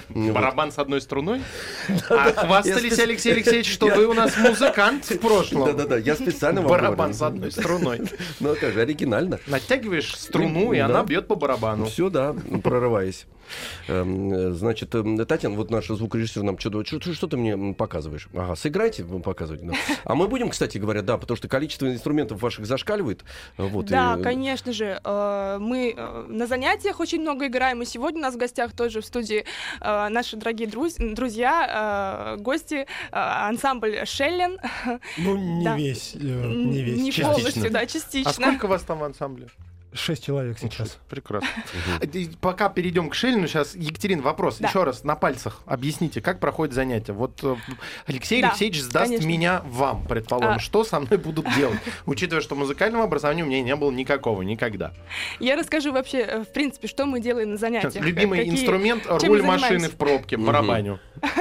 Барабан 0.08 0.72
с 0.72 0.78
одной 0.78 1.00
струной. 1.00 1.40
А 2.10 2.32
хвастались, 2.32 2.98
Алексей 2.98 3.32
Алексеевич, 3.32 3.72
что 3.72 3.86
вы 3.86 4.06
у 4.06 4.12
нас 4.12 4.36
музыкант 4.36 5.04
в 5.04 5.18
прошлом. 5.18 5.66
Да-да-да, 5.66 5.96
я 5.96 6.14
специально 6.14 6.60
вам 6.60 6.70
Барабан 6.70 7.14
с 7.14 7.22
одной 7.22 7.52
струной. 7.52 8.00
Ну, 8.40 8.54
как 8.60 8.72
же, 8.72 8.80
оригинально. 8.80 9.38
Натягиваешь 9.46 10.14
струну, 10.16 10.72
и 10.72 10.78
Да. 10.78 10.86
она 10.86 11.04
бьет 11.04 11.28
по 11.28 11.36
барабану. 11.36 11.86
Все, 11.86 12.10
да, 12.10 12.34
прорываясь. 12.62 13.26
Эм, 13.88 14.32
э, 14.32 14.50
Значит, 14.52 14.94
эм, 14.94 15.24
Татьяна, 15.26 15.56
вот 15.56 15.70
наш 15.70 15.86
звукорежиссер 15.88 16.42
нам 16.42 16.58
что-то, 16.58 16.84
что, 16.84 17.12
что 17.14 17.26
ты 17.26 17.36
мне 17.36 17.74
показываешь? 17.74 18.28
Ага, 18.34 18.54
сыграйте, 18.56 19.02
вы 19.04 19.20
показываете. 19.20 19.66
да. 19.66 19.74
А 20.04 20.14
мы 20.14 20.28
будем, 20.28 20.50
кстати 20.50 20.78
говоря, 20.78 21.02
да, 21.02 21.18
потому 21.18 21.36
что 21.36 21.48
количество 21.48 21.86
инструментов 21.92 22.42
ваших 22.42 22.66
зашкаливает. 22.66 23.24
Вот, 23.56 23.86
Да, 23.86 24.16
и- 24.18 24.22
конечно 24.22 24.72
же. 24.72 25.00
э, 25.02 25.58
Мы 25.60 25.94
э, 25.96 26.24
на 26.28 26.46
занятиях 26.46 27.00
очень 27.00 27.20
много 27.20 27.46
играем, 27.46 27.82
и 27.82 27.84
сегодня 27.86 28.18
у 28.20 28.22
нас 28.22 28.34
в 28.34 28.38
гостях 28.38 28.72
тоже 28.72 29.00
в 29.00 29.04
студии 29.04 29.44
наши 29.80 30.36
дорогие 30.36 30.68
друз- 30.68 30.96
друзья, 31.14 32.36
гости, 32.40 32.86
ансамбль 33.10 34.04
Шеллен. 34.04 34.58
Ну, 35.18 35.36
не 35.36 35.64
Да. 35.64 35.76
весь, 35.76 36.14
не 36.14 36.82
весь. 36.82 36.98
Не 37.00 37.12
частично. 37.12 37.32
полностью, 37.34 37.70
да, 37.70 37.86
частично. 37.86 38.30
А 38.30 38.34
сколько 38.34 38.66
вас 38.66 38.82
там 38.82 38.98
в 38.98 39.04
ансамбле? 39.04 39.48
Шесть 39.92 40.24
человек 40.24 40.56
сейчас. 40.60 40.98
Прекрасно. 41.08 41.48
А, 42.00 42.06
Пока 42.40 42.68
перейдем 42.68 43.10
к 43.10 43.14
Шельну, 43.14 43.48
сейчас, 43.48 43.74
Екатерин, 43.74 44.20
вопрос. 44.22 44.58
Да. 44.58 44.68
Еще 44.68 44.84
раз, 44.84 45.02
на 45.02 45.16
пальцах 45.16 45.62
объясните, 45.66 46.20
как 46.20 46.38
проходит 46.38 46.74
занятие. 46.74 47.12
Вот 47.12 47.40
э, 47.42 47.56
Алексей 48.06 48.40
Да, 48.40 48.50
Алексеевич 48.50 48.82
сдаст 48.82 49.06
конечно. 49.08 49.26
меня 49.26 49.62
вам, 49.66 50.06
предположим. 50.06 50.54
А. 50.56 50.58
Что 50.60 50.84
со 50.84 51.00
мной 51.00 51.18
будут 51.18 51.46
делать? 51.56 51.78
Учитывая, 52.06 52.40
что 52.40 52.54
музыкального 52.54 53.02
образования 53.02 53.42
у 53.42 53.46
меня 53.46 53.62
не 53.62 53.74
было 53.74 53.90
никакого, 53.90 54.42
никогда. 54.42 54.92
Я 55.40 55.56
расскажу 55.56 55.92
вообще, 55.92 56.18
э, 56.18 56.44
в 56.44 56.52
принципе, 56.52 56.86
что 56.86 57.04
мы 57.06 57.20
делаем 57.20 57.50
на 57.50 57.56
занятиях. 57.56 57.92
Сейчас, 57.92 58.04
любимый 58.04 58.38
какие- 58.38 58.54
инструмент, 58.54 59.04
руль 59.08 59.42
машины 59.42 59.88
в 59.88 59.96
пробке, 59.96 60.36
барабаню. 60.36 61.00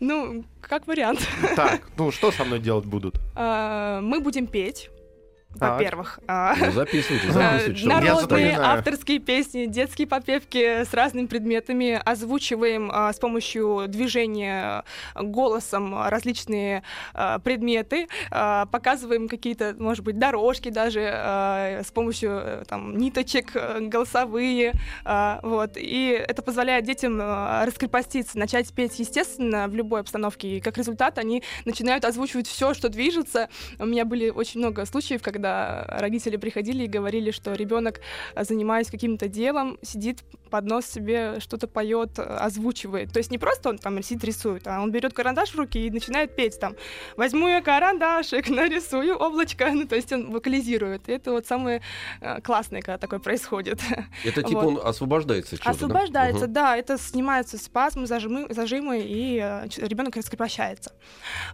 Ну, 0.00 0.44
как 0.60 0.88
вариант. 0.88 1.20
Так, 1.54 1.82
ну 1.96 2.10
что 2.10 2.32
со 2.32 2.44
мной 2.44 2.58
делать 2.58 2.86
будут? 2.86 3.20
Э, 3.36 4.00
Мы 4.02 4.18
будем 4.20 4.48
петь. 4.48 4.90
Во-первых. 5.54 6.18
А, 6.26 6.54
Ну, 6.58 6.70
записывайте, 6.72 7.28
Э, 7.28 7.32
записывайте. 7.32 7.86
Народные 7.86 8.56
авторские 8.58 9.18
песни, 9.18 9.66
детские 9.66 10.06
попевки 10.06 10.84
с 10.84 10.92
разными 10.94 11.26
предметами, 11.26 12.00
озвучиваем 12.04 12.90
а, 12.92 13.12
с 13.12 13.18
помощью 13.18 13.84
движения 13.88 14.84
а, 15.14 15.22
голосом 15.22 15.94
а, 15.94 16.10
различные 16.10 16.82
а, 17.14 17.38
предметы, 17.38 18.08
а, 18.30 18.66
показываем 18.66 19.28
какие-то, 19.28 19.74
может 19.78 20.04
быть, 20.04 20.18
дорожки 20.18 20.68
даже 20.70 21.08
а, 21.12 21.82
с 21.84 21.90
помощью 21.90 22.30
э, 22.32 22.64
там, 22.66 22.96
ниточек 22.96 23.50
э, 23.54 23.80
голосовые, 23.80 24.72
а, 25.04 25.40
вот. 25.42 25.72
И 25.76 26.08
это 26.26 26.42
позволяет 26.42 26.84
детям 26.84 27.18
а, 27.20 27.64
раскрепоститься, 27.66 28.38
начать 28.38 28.72
петь, 28.72 28.98
естественно, 28.98 29.68
в 29.68 29.74
любой 29.74 30.00
обстановке. 30.00 30.56
И 30.56 30.60
как 30.60 30.78
результат 30.78 31.18
они 31.18 31.42
начинают 31.64 32.04
озвучивать 32.04 32.46
все, 32.48 32.74
что 32.74 32.88
движется. 32.88 33.48
У 33.78 33.86
меня 33.86 34.04
были 34.04 34.30
очень 34.30 34.60
много 34.60 34.84
случаев, 34.86 35.22
когда 35.22 35.41
родители 35.42 36.36
приходили 36.36 36.84
и 36.84 36.86
говорили, 36.86 37.30
что 37.30 37.52
ребенок, 37.54 38.00
э, 38.34 38.44
занимаясь 38.44 38.90
каким-то 38.90 39.28
делом, 39.28 39.78
сидит 39.82 40.22
под 40.50 40.66
нос 40.66 40.86
себе 40.86 41.40
что-то 41.40 41.66
поет, 41.66 42.18
э, 42.18 42.22
озвучивает. 42.22 43.12
То 43.12 43.18
есть 43.18 43.30
не 43.30 43.38
просто 43.38 43.70
он 43.70 43.78
там 43.78 44.02
сидит 44.02 44.24
рисует, 44.24 44.66
а 44.66 44.80
он 44.82 44.90
берет 44.92 45.12
карандаш 45.14 45.50
в 45.50 45.58
руки 45.58 45.86
и 45.86 45.90
начинает 45.90 46.36
петь 46.36 46.60
там. 46.60 46.74
Возьму 47.16 47.48
я 47.48 47.60
карандашик, 47.62 48.48
нарисую 48.50 49.16
облачко. 49.16 49.70
Ну, 49.72 49.86
то 49.86 49.96
есть 49.96 50.12
он 50.12 50.30
вокализирует. 50.30 51.08
И 51.08 51.12
это 51.12 51.32
вот 51.32 51.46
самое 51.46 51.80
э, 52.20 52.40
классное, 52.42 52.80
когда 52.82 52.98
такое 52.98 53.18
происходит. 53.18 53.80
Это 54.24 54.42
типа 54.42 54.60
Вот. 54.60 54.64
он 54.66 54.88
освобождается 54.88 55.56
от 55.56 55.62
да? 55.62 55.70
Освобождается, 55.70 56.44
Мгм. 56.44 56.52
да, 56.52 56.76
это 56.76 56.98
снимаются 56.98 57.58
спазмы, 57.58 58.06
зажимы, 58.06 58.46
зажимы, 58.50 59.00
и 59.04 59.36
ребенок 59.78 60.16
раскрепощается. 60.16 60.92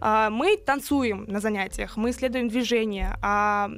А, 0.01 0.29
Мы 0.29 0.57
танцуем 0.57 1.25
на 1.27 1.39
занятиях, 1.39 1.97
мы 1.97 2.09
исследуем 2.11 2.49
движение, 2.49 3.17
а 3.21 3.69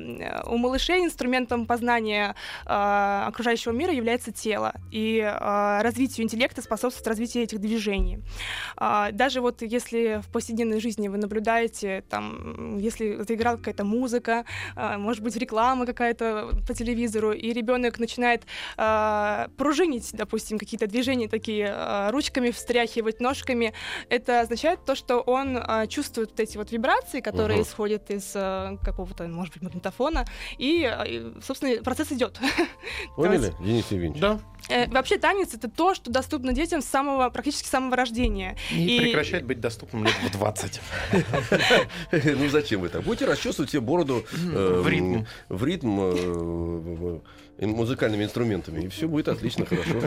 у 0.46 0.58
малышей 0.58 1.04
инструментом 1.04 1.66
познания 1.66 2.36
а, 2.66 3.26
окружающего 3.28 3.72
мира 3.72 3.94
является 3.94 4.32
тело, 4.32 4.74
и 4.92 5.22
а, 5.24 5.82
развитию 5.84 6.26
интеллекта 6.26 6.62
способствует 6.62 7.08
развитие 7.08 7.44
этих 7.44 7.60
движений. 7.60 8.20
А, 8.78 9.12
Даже 9.12 9.42
вот 9.42 9.62
если 9.62 10.22
в 10.22 10.32
повседневной 10.32 10.80
жизни 10.80 11.08
вы 11.08 11.18
наблюдаете, 11.18 12.04
там, 12.10 12.78
если 12.78 13.22
заиграла 13.24 13.58
какая-то 13.58 13.84
музыка, 13.84 14.46
а, 14.76 14.98
может 14.98 15.24
быть, 15.24 15.36
реклама 15.36 15.86
какая-то 15.86 16.50
по 16.68 16.74
телевизору, 16.74 17.32
и 17.32 17.54
ребенок 17.54 18.00
начинает 18.00 18.44
а, 18.78 19.48
пружинить, 19.58 20.10
допустим, 20.14 20.58
какие-то 20.58 20.88
движения 20.88 21.28
такие, 21.28 21.70
а, 21.72 22.12
ручками 22.12 22.52
встряхивать, 22.52 23.20
ножками, 23.20 23.74
это 24.10 24.42
означает 24.42 24.86
то, 24.86 24.96
что 24.96 25.20
он 25.20 25.58
а, 25.62 25.88
чувствует 25.88 26.32
вот 26.32 26.40
эти 26.40 26.58
вот 26.58 26.72
вибрации, 26.72 27.20
которые 27.22 27.60
Мгм. 27.60 27.68
исходят 27.68 28.10
из 28.10 28.32
а, 28.36 28.78
какого-то, 28.84 29.28
может 29.28 29.54
быть, 29.54 29.64
магнитофона, 29.64 29.91
и, 30.58 30.84
а, 30.84 31.04
и, 31.04 31.22
собственно, 31.46 31.82
процесс 31.84 32.12
идет. 32.12 32.40
Поняли, 33.16 33.54
Денис 33.60 33.86
Евгеньевич? 33.92 34.22
Да. 34.22 34.40
Э, 34.70 34.88
Вообще 34.90 35.18
танец 35.18 35.54
это 35.54 35.70
то, 35.70 35.94
что 35.96 36.12
доступно 36.12 36.54
детям 36.54 36.82
с 36.82 36.86
самого, 36.86 37.30
практически 37.30 37.66
с 37.68 37.70
самого 37.72 37.96
рождения. 37.96 38.56
И, 38.72 38.98
И- 38.98 39.00
прекращает 39.00 39.46
быть 39.46 39.60
доступным 39.60 40.06
лет 40.06 40.14
в 40.24 40.32
20. 40.32 40.82
Ну 42.38 42.50
зачем 42.50 42.82
вы 42.82 42.90
так? 42.90 43.04
Будете 43.04 43.26
расчесывать 43.26 43.70
себе 43.72 43.82
бороду 43.82 44.24
э, 44.34 44.82
В 44.82 44.88
ритм. 44.88 45.24
в 45.50 45.66
ритм 45.66 46.00
э, 46.00 46.12
в- 46.12 46.96
в- 47.18 47.22
музыкальными 47.66 48.24
инструментами, 48.24 48.86
и 48.86 48.88
все 48.88 49.08
будет 49.08 49.28
отлично, 49.28 49.66
хорошо. 49.66 50.02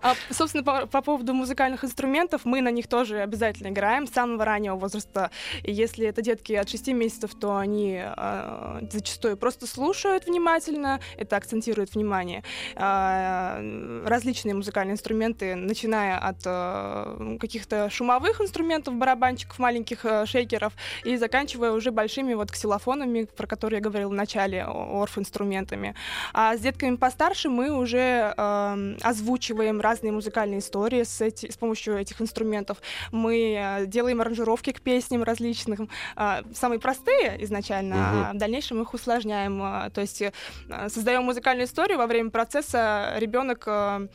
А, 0.00 0.14
собственно, 0.30 0.62
по, 0.62 0.86
по 0.86 1.02
поводу 1.02 1.34
музыкальных 1.34 1.84
инструментов, 1.84 2.44
мы 2.44 2.60
на 2.60 2.70
них 2.70 2.86
тоже 2.86 3.20
обязательно 3.20 3.68
играем 3.68 4.06
с 4.06 4.10
самого 4.10 4.44
раннего 4.44 4.76
возраста. 4.76 5.30
И 5.64 5.72
если 5.72 6.06
это 6.06 6.22
детки 6.22 6.52
от 6.52 6.68
6 6.68 6.88
месяцев, 6.88 7.34
то 7.34 7.56
они 7.56 8.00
а, 8.00 8.80
зачастую 8.90 9.36
просто 9.36 9.66
слушают 9.66 10.26
внимательно, 10.26 11.00
это 11.16 11.36
акцентирует 11.36 11.94
внимание. 11.94 12.44
А, 12.76 13.60
различные 14.04 14.54
музыкальные 14.54 14.94
инструменты, 14.94 15.54
начиная 15.54 16.18
от 16.18 16.38
а, 16.44 17.36
каких-то 17.40 17.90
шумовых 17.90 18.40
инструментов, 18.40 18.94
барабанчиков, 18.94 19.58
маленьких 19.58 20.04
а, 20.04 20.26
шейкеров, 20.26 20.74
и 21.04 21.16
заканчивая 21.16 21.72
уже 21.72 21.90
большими 21.90 22.34
вот 22.34 22.50
ксилофонами, 22.52 23.24
про 23.24 23.46
которые 23.46 23.78
я 23.78 23.82
говорила 23.82 24.10
в 24.10 24.14
начале, 24.14 24.64
орф-инструментами. 24.64 25.94
А 26.32 26.56
с 26.56 26.60
детками 26.60 26.96
постарше 26.98 27.48
мы 27.48 27.70
уже 27.70 28.34
эм, 28.36 28.96
озвучиваем 29.02 29.80
разные 29.80 30.12
музыкальные 30.12 30.58
истории 30.58 31.02
с, 31.02 31.20
эти- 31.20 31.50
с 31.50 31.56
помощью 31.56 31.96
этих 31.98 32.20
инструментов. 32.20 32.78
Мы 33.12 33.54
э, 33.58 33.86
делаем 33.86 34.20
аранжировки 34.20 34.72
к 34.72 34.80
песням 34.80 35.22
различным, 35.22 35.88
э, 36.16 36.42
самые 36.54 36.78
простые 36.80 37.42
изначально, 37.44 37.94
Мгм. 37.96 38.24
а 38.24 38.32
в 38.34 38.38
дальнейшем 38.38 38.82
их 38.82 38.94
усложняем. 38.94 39.62
э, 39.62 39.90
то 39.90 40.00
есть 40.00 40.22
э, 40.22 40.32
создаем 40.88 41.22
музыкальную 41.24 41.66
историю, 41.66 41.98
во 41.98 42.06
время 42.06 42.30
процесса 42.30 43.14
ребенок 43.18 43.64
э, 43.66 44.08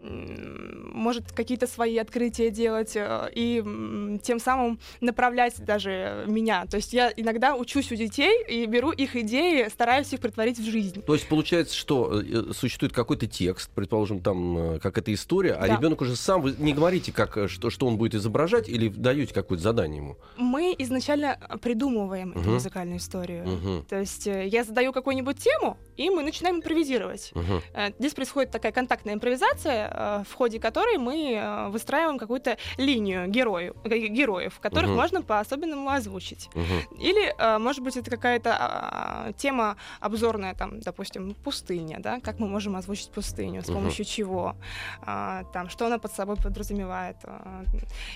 может 0.00 1.32
какие-то 1.32 1.66
свои 1.66 1.98
открытия 1.98 2.50
делать 2.50 2.92
э, 2.94 3.30
и 3.34 4.18
тем 4.22 4.38
самым 4.38 4.78
направлять 5.00 5.62
даже 5.64 6.24
меня. 6.26 6.66
То 6.66 6.76
есть 6.76 6.92
я 6.92 7.12
иногда 7.16 7.56
учусь 7.56 7.90
у 7.92 7.96
детей 7.96 8.44
и 8.48 8.66
беру 8.66 8.90
их 8.92 9.16
идеи, 9.16 9.68
стараюсь 9.68 10.12
их 10.12 10.20
притворить 10.20 10.58
в 10.58 10.64
жизнь. 10.64 11.02
То 11.02 11.14
есть 11.14 11.28
получается, 11.28 11.74
что 11.74 12.20
э, 12.20 12.52
существует 12.52 12.92
какой-то 12.92 13.26
текст, 13.26 13.70
предположим, 13.74 14.20
там 14.20 14.74
э, 14.74 14.78
как 14.78 14.98
эта 14.98 15.12
история, 15.12 15.52
а 15.54 15.66
Да. 15.66 15.76
ребенок 15.76 16.00
уже 16.00 16.14
сам, 16.16 16.42
вы 16.42 16.54
не 16.58 16.72
говорите, 16.74 17.12
как, 17.12 17.36
э, 17.36 17.48
что, 17.48 17.70
что 17.70 17.86
он 17.86 17.96
будет 17.98 18.14
изображать, 18.14 18.68
или 18.68 18.88
даете 18.88 19.34
какое-то 19.34 19.62
задание 19.64 19.98
ему? 19.98 20.16
Мы 20.36 20.74
изначально 20.78 21.38
придумываем 21.60 22.30
эту 22.30 22.40
Мгм. 22.40 22.52
музыкальную 22.54 22.98
историю. 22.98 23.46
Мгм, 23.46 23.84
То 23.88 23.98
есть 23.98 24.26
э, 24.26 24.46
я 24.46 24.64
задаю 24.64 24.92
какую-нибудь 24.92 25.38
тему, 25.38 25.76
и 25.96 26.08
мы 26.10 26.22
начинаем 26.22 26.56
импровизировать. 26.56 27.32
Э, 27.74 27.90
Здесь 27.98 28.14
происходит 28.14 28.50
такая 28.52 28.72
контактная 28.72 29.14
импровизация, 29.14 29.87
э, 29.87 29.87
в 30.24 30.34
ходе 30.34 30.58
которой 30.60 30.98
мы 30.98 31.32
э, 31.34 31.68
выстраиваем 31.68 32.18
какую-то 32.18 32.56
линию 32.76 33.28
герою, 33.28 33.74
ге- 33.84 34.08
героев, 34.08 34.58
которых 34.60 34.88
Мгм. 34.90 34.96
можно 34.96 35.22
по-особенному 35.22 35.88
озвучить. 35.90 36.48
Мгм. 36.54 36.96
Или, 37.00 37.34
э, 37.38 37.58
может 37.58 37.82
быть, 37.82 37.96
это 37.96 38.10
какая-то 38.10 38.56
а, 38.58 39.32
тема 39.36 39.76
обзорная, 40.00 40.54
там, 40.54 40.80
допустим, 40.80 41.34
пустыня, 41.44 41.98
да, 42.00 42.20
как 42.20 42.38
мы 42.38 42.48
можем 42.48 42.76
озвучить 42.76 43.10
пустыню, 43.10 43.62
с 43.62 43.66
помощью 43.66 44.04
чего, 44.04 44.56
а, 45.02 45.44
там, 45.52 45.68
что 45.68 45.86
она 45.86 45.98
под 45.98 46.12
собой 46.12 46.36
подразумевает. 46.36 47.16
а. 47.24 47.62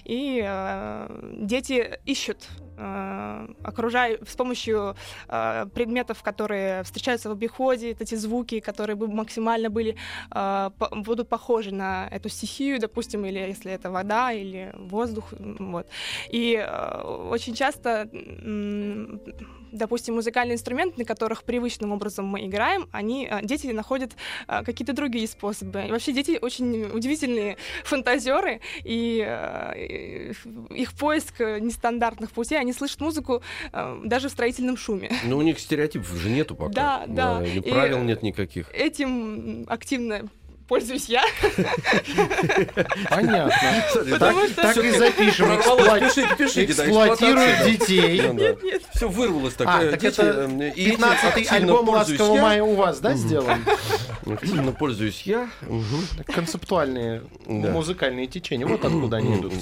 И 0.05 0.43
э, 0.45 1.09
дети 1.39 1.99
ищут, 2.05 2.49
э, 2.79 3.49
окружая, 3.65 4.19
с 4.27 4.35
помощью 4.37 4.95
э, 5.29 5.67
предметов, 5.75 6.23
которые 6.23 6.83
встречаются 6.83 7.29
в 7.29 7.33
обиходе, 7.33 7.91
эти 8.01 8.15
звуки, 8.17 8.61
которые 8.61 8.97
бы 8.97 9.09
максимально 9.09 9.71
были, 9.71 9.97
э, 10.35 10.71
будут 10.91 11.29
похожи 11.29 11.62
на 11.71 12.09
эту 12.11 12.29
стихию, 12.29 12.81
допустим, 12.81 13.25
или 13.25 13.39
если 13.39 13.71
это 13.73 13.91
вода 13.91 14.33
или 14.33 14.73
воздух, 14.75 15.33
вот. 15.39 15.87
И 16.31 16.55
э, 16.55 17.01
очень 17.31 17.55
часто, 17.55 18.09
м, 18.13 19.21
допустим, 19.73 20.15
музыкальные 20.15 20.55
инструменты, 20.57 20.99
на 20.99 21.05
которых 21.05 21.45
привычным 21.45 21.93
образом 21.93 22.27
мы 22.27 22.47
играем, 22.47 22.89
они, 22.93 23.29
э, 23.31 23.41
дети 23.43 23.67
находят 23.69 24.13
э, 24.49 24.63
какие-то 24.65 24.93
другие 24.93 25.27
способы. 25.29 25.85
И 25.87 25.91
вообще 25.91 26.13
дети 26.13 26.39
очень 26.41 26.85
удивительные 26.93 27.57
фантазеры, 27.85 28.61
и 28.85 29.23
э, 29.27 30.33
их 30.71 30.93
поиск 30.95 31.41
э, 31.41 31.59
нестандартных 31.61 32.31
путей, 32.33 32.59
они 32.59 32.73
слышат 32.73 33.01
музыку 33.01 33.43
э, 33.73 34.01
даже 34.05 34.29
в 34.29 34.33
строительном 34.33 34.77
шуме. 34.77 35.11
Ну, 35.25 35.37
у 35.39 35.43
них 35.43 35.59
стереотипов 35.59 36.09
же 36.17 36.29
нету 36.31 36.55
пока. 36.55 36.73
Да, 36.73 37.05
да. 37.07 37.45
и 37.47 37.59
И- 37.59 37.71
правил 37.71 38.03
нет 38.03 38.23
никаких. 38.23 38.71
Этим 38.75 39.65
активно 39.69 40.29
пользуюсь 40.69 41.07
я, 41.07 41.23
Понятно. 43.11 43.53
Потому 44.11 44.41
Так, 44.41 44.51
что- 44.51 44.63
так 44.63 44.77
и 44.79 44.91
запишем. 44.91 45.55
Эксплуатируют 45.55 47.65
детей. 47.67 48.23
Все 48.95 49.09
вырвалось 49.09 49.55
так. 49.55 49.69
А, 49.69 49.83
э, 49.83 49.91
так 49.91 50.05
это 50.05 50.49
э, 50.49 50.73
и 50.75 50.91
этим 50.91 51.01
15-й 51.01 51.29
активно 51.43 51.57
альбом 51.57 51.89
«Ласкового 51.89 52.41
мая» 52.41 52.63
у 52.63 52.75
вас, 52.75 53.01
да, 53.01 53.15
сделан? 53.15 53.65
Активно 54.27 54.73
пользуюсь 54.73 55.23
я. 55.23 55.49
Концептуальные 56.27 57.23
музыкальные 57.47 58.27
течения. 58.27 58.67
Вот 58.67 58.85
откуда 58.85 59.19
они 59.19 59.37
идут. 59.37 59.53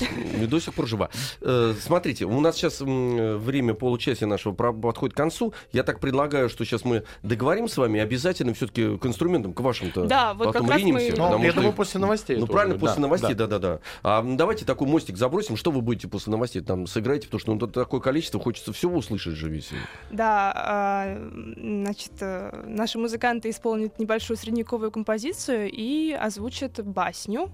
До 0.48 0.60
сих 0.60 0.74
пор 0.74 0.86
жива. 0.86 1.10
Э, 1.40 1.74
Смотрите, 1.80 2.24
у 2.24 2.40
нас 2.40 2.56
сейчас 2.56 2.80
время 2.80 3.74
получасия 3.74 4.26
нашего 4.26 4.52
подходит 4.52 5.14
к 5.14 5.16
концу. 5.16 5.54
Я 5.72 5.82
так 5.82 6.00
предлагаю, 6.00 6.48
что 6.48 6.64
сейчас 6.64 6.84
мы 6.84 7.04
договорим 7.22 7.68
с 7.68 7.76
вами 7.76 8.00
обязательно 8.00 8.54
все-таки 8.54 8.96
к 8.98 9.06
инструментам, 9.06 9.52
к 9.52 9.60
вашим-то. 9.60 10.04
Да, 10.04 10.34
вот 10.34 10.52
как 10.52 10.68
раз 10.68 10.78
ринемся, 10.78 10.99
мы- 11.04 11.10
Ну, 11.10 11.16
потому 11.24 11.44
я 11.44 11.50
что- 11.50 11.60
думаю, 11.60 11.76
после 11.76 12.00
новостей. 12.00 12.36
Ну, 12.36 12.46
правильно, 12.46 12.78
после 12.78 12.96
да, 12.96 13.00
новостей, 13.02 13.34
да. 13.34 13.46
да-да-да. 13.46 13.80
А 14.02 14.22
давайте 14.22 14.64
такой 14.64 14.86
мостик 14.86 15.16
забросим. 15.16 15.56
Что 15.56 15.70
вы 15.70 15.80
будете 15.80 16.08
после 16.08 16.30
новостей? 16.30 16.62
Там 16.62 16.86
сыграете, 16.86 17.26
потому 17.26 17.40
что 17.40 17.54
ну, 17.54 17.66
такое 17.66 18.00
количество, 18.00 18.40
хочется 18.40 18.72
всего 18.72 18.96
услышать 18.96 19.34
же 19.34 19.48
весь. 19.48 19.70
Да, 20.10 20.52
а, 20.54 21.18
значит, 21.56 22.12
э, 22.20 22.64
наши 22.66 22.98
музыканты 22.98 23.50
исполнят 23.50 23.98
небольшую 23.98 24.36
средневековую 24.36 24.90
композицию 24.90 25.70
и 25.72 26.12
озвучат 26.12 26.84
басню. 26.84 27.50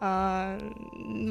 А, 0.00 0.58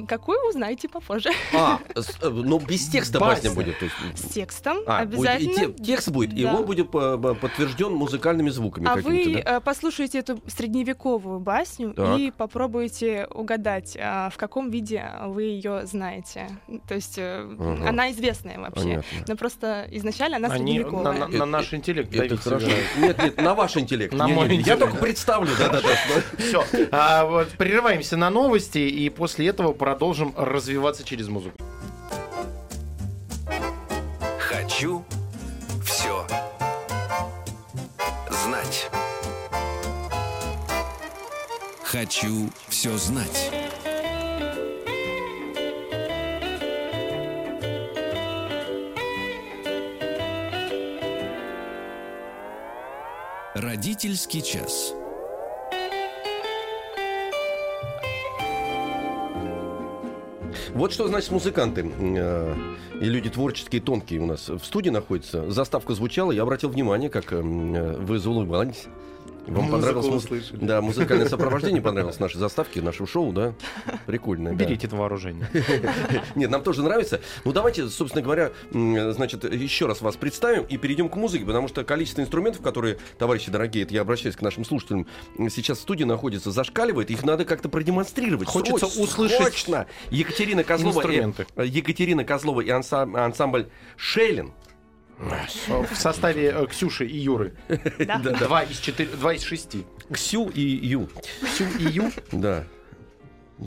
какую 0.08 0.40
узнаете 0.50 0.88
попозже. 0.90 1.30
А, 1.54 1.80
с- 1.96 2.18
э, 2.22 2.30
но 2.30 2.58
без 2.60 2.88
текста 2.88 3.20
Басня. 3.20 3.50
басня 3.52 3.52
будет. 3.64 3.80
то 3.80 3.86
есть, 3.86 3.96
С 4.16 4.34
текстом 4.34 4.78
а, 4.88 5.06
будет 5.06 5.14
и 5.14 5.28
обязательно. 5.28 5.74
те- 5.74 5.84
текст 5.84 6.10
будет, 6.10 6.34
и 6.34 6.44
Да. 6.44 6.56
он 6.56 6.66
будет 6.66 6.90
по- 6.90 7.18
подтвержден 7.18 7.94
музыкальными 7.94 8.50
звуками 8.50 8.88
А 8.90 8.96
вы 8.96 9.42
да? 9.44 9.58
э, 9.58 9.60
послушаете 9.62 10.20
эту 10.20 10.40
средневековую 10.48 11.40
басню 11.40 11.94
Так. 11.94 12.18
и 12.20 12.32
попробуйте 12.32 13.28
угадать, 13.32 13.98
а, 14.00 14.30
в 14.30 14.38
каком 14.38 14.72
виде 14.72 15.04
вы 15.26 15.44
ее 15.44 15.86
знаете. 15.86 16.48
То 16.88 16.96
есть 16.96 17.16
э, 17.18 17.46
Ага. 17.60 17.90
она 17.90 18.12
известная 18.12 18.60
вообще. 18.60 18.82
Понятно. 18.84 19.06
Но 19.28 19.36
просто 19.36 19.88
изначально 19.92 20.38
она 20.38 20.48
Они 20.48 20.64
на, 20.64 20.68
средневековая. 20.68 21.14
на- 21.20 21.28
на 21.28 21.46
наш 21.46 21.74
интеллект 21.74 22.14
Это 22.16 22.38
хорошо. 22.38 22.68
Нет, 22.98 23.18
нет, 23.22 23.38
на 23.42 23.54
ваш 23.54 23.78
интеллект. 23.78 24.14
На 24.14 24.28
мой 24.28 24.48
Я 24.58 24.78
только 24.78 24.96
представлю, 24.98 25.52
да-да-да. 25.60 25.90
Все. 26.38 26.64
А, 26.92 27.26
вот, 27.26 27.50
прерываемся 27.58 28.18
на 28.18 28.30
новости 28.54 28.78
и 28.78 29.10
после 29.10 29.48
этого 29.48 29.74
продолжим 29.74 30.32
развиваться 30.38 31.04
через 31.04 31.28
музыку. 31.28 31.58
Хочу 34.38 35.04
все 35.84 36.28
знать. 38.30 38.92
Хочу 41.84 42.52
все 42.70 42.96
знать. 42.98 43.52
Родительский 53.56 54.44
час. 54.44 54.94
Вот 60.74 60.92
что 60.92 61.08
значит 61.08 61.30
музыканты 61.30 61.86
э, 62.00 62.56
и 63.00 63.06
люди 63.06 63.30
творческие, 63.30 63.80
тонкие 63.80 64.20
у 64.20 64.26
нас 64.26 64.50
в 64.50 64.64
студии 64.64 64.90
находятся. 64.90 65.52
Заставка 65.52 65.94
звучала, 65.94 66.32
я 66.32 66.42
обратил 66.42 66.70
внимание, 66.70 67.12
как 67.12 67.32
э, 67.32 67.42
вы 67.42 68.18
заулыбались. 68.18 68.88
Вам 69.48 69.66
Музыку 69.66 69.72
понравилось 69.72 70.24
услышали. 70.24 70.60
Да, 70.62 70.82
музыкальное 70.82 71.28
сопровождение 71.28 71.82
понравилось 71.82 72.20
нашей 72.20 72.38
заставке, 72.38 72.82
нашему 72.82 73.08
шоу, 73.08 73.34
да? 73.34 73.54
Прикольно, 74.06 74.52
да. 74.52 74.56
Берите 74.56 74.88
это 74.88 74.96
вооружение. 74.96 75.50
Нет, 76.36 76.50
нам 76.50 76.64
тоже 76.64 76.82
нравится. 76.82 77.20
Ну, 77.44 77.52
давайте, 77.52 77.90
собственно 77.90 78.24
говоря, 78.24 78.52
значит, 78.72 79.44
еще 79.52 79.86
раз 79.86 80.02
вас 80.02 80.16
представим 80.16 80.64
и 80.64 80.78
перейдем 80.78 81.10
к 81.10 81.16
музыке, 81.18 81.46
потому 81.46 81.68
что 81.68 81.84
количество 81.84 82.22
инструментов, 82.22 82.62
которые, 82.62 83.00
товарищи 83.18 83.52
дорогие, 83.52 83.84
это 83.84 83.94
я 83.94 84.02
обращаюсь 84.02 84.36
к 84.36 84.42
нашим 84.42 84.64
слушателям, 84.64 85.08
сейчас 85.50 85.80
в 85.80 85.82
студии 85.82 86.06
находится, 86.06 86.52
зашкаливает, 86.52 87.12
их 87.12 87.24
надо 87.24 87.44
как-то 87.44 87.68
продемонстрировать. 87.68 88.48
Хочется 88.48 88.86
Срочно, 88.88 89.04
услышать 89.04 89.38
срочно. 89.38 89.88
Екатерина 90.10 90.64
Козлова, 90.64 91.02
Екатерина 91.62 92.24
Козлова 92.24 92.62
и 92.62 92.70
ансам- 92.70 93.18
ансамбль 93.18 93.68
Шейлин. 93.98 94.54
В 95.24 95.96
составе 95.96 96.52
э, 96.56 96.66
Ксюши 96.68 97.06
и 97.06 97.18
Юры. 97.18 97.54
Да. 98.00 98.18
Два 98.18 98.64
из 98.64 98.78
четыре, 98.80 99.10
два 99.12 99.34
из 99.34 99.44
шести. 99.44 99.86
Ксю 100.12 100.50
и 100.50 100.62
Ю. 100.62 101.10
Ксю 101.44 101.66
и 101.80 101.84
Ю. 101.84 102.12
Да. 102.32 102.66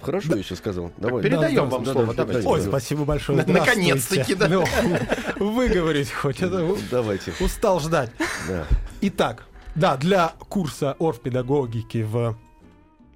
Хорошо 0.02 0.34
я 0.34 0.40
еще 0.40 0.56
сказал. 0.56 0.92
Давай. 0.98 1.22
Передаем 1.22 1.54
да, 1.70 1.76
вам 1.76 1.84
да, 1.84 1.92
слово. 1.92 2.06
да, 2.08 2.24
Давайте. 2.24 2.42
да, 2.42 2.48
Ой, 2.50 2.60
да. 2.60 2.68
спасибо 2.68 3.04
большое. 3.04 3.38
На- 3.44 3.52
наконец-таки, 3.60 4.34
Здравствуйте. 4.34 5.08
Ну, 5.38 5.50
выговорить 5.52 6.10
хоть. 6.12 6.42
Это 6.42 6.76
Давайте. 6.90 7.32
устал 7.40 7.80
ждать. 7.80 8.10
Да. 8.48 8.66
Итак, 9.00 9.46
да, 9.74 9.96
для 9.96 10.32
курса 10.48 10.96
оргпедагогики 10.98 11.98
в 12.02 12.36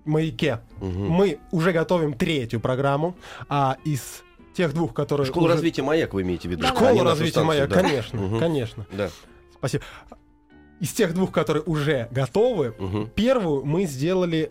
«Маяке» 0.05 0.61
Мгм. 0.81 1.09
мы 1.09 1.39
уже 1.51 1.73
готовим 1.73 2.15
третью 2.15 2.61
программу, 2.61 3.17
а 3.49 3.77
из 3.85 4.23
тех 4.55 4.73
двух, 4.75 4.95
которые... 4.95 5.27
Школа 5.27 5.45
уже- 5.45 5.55
развития 5.55 5.83
«Маяк» 5.83 6.13
вы 6.15 6.23
имеете 6.23 6.49
в 6.49 6.51
виду? 6.51 6.63
Да, 6.63 6.73
нашу 6.73 7.05
развития 7.05 7.43
«Маяк», 7.43 7.69
да. 7.69 7.81
конечно, 7.83 8.21
Мгм. 8.21 8.39
конечно. 8.39 8.87
Да. 8.93 9.11
Спасибо. 9.55 9.85
Из 10.81 10.93
тех 10.93 11.13
двух, 11.13 11.31
которые 11.33 11.63
уже 11.65 12.09
готовы, 12.11 12.75
Мгм. 12.79 13.11
первую 13.15 13.65
мы 13.67 13.85
сделали, 13.85 14.51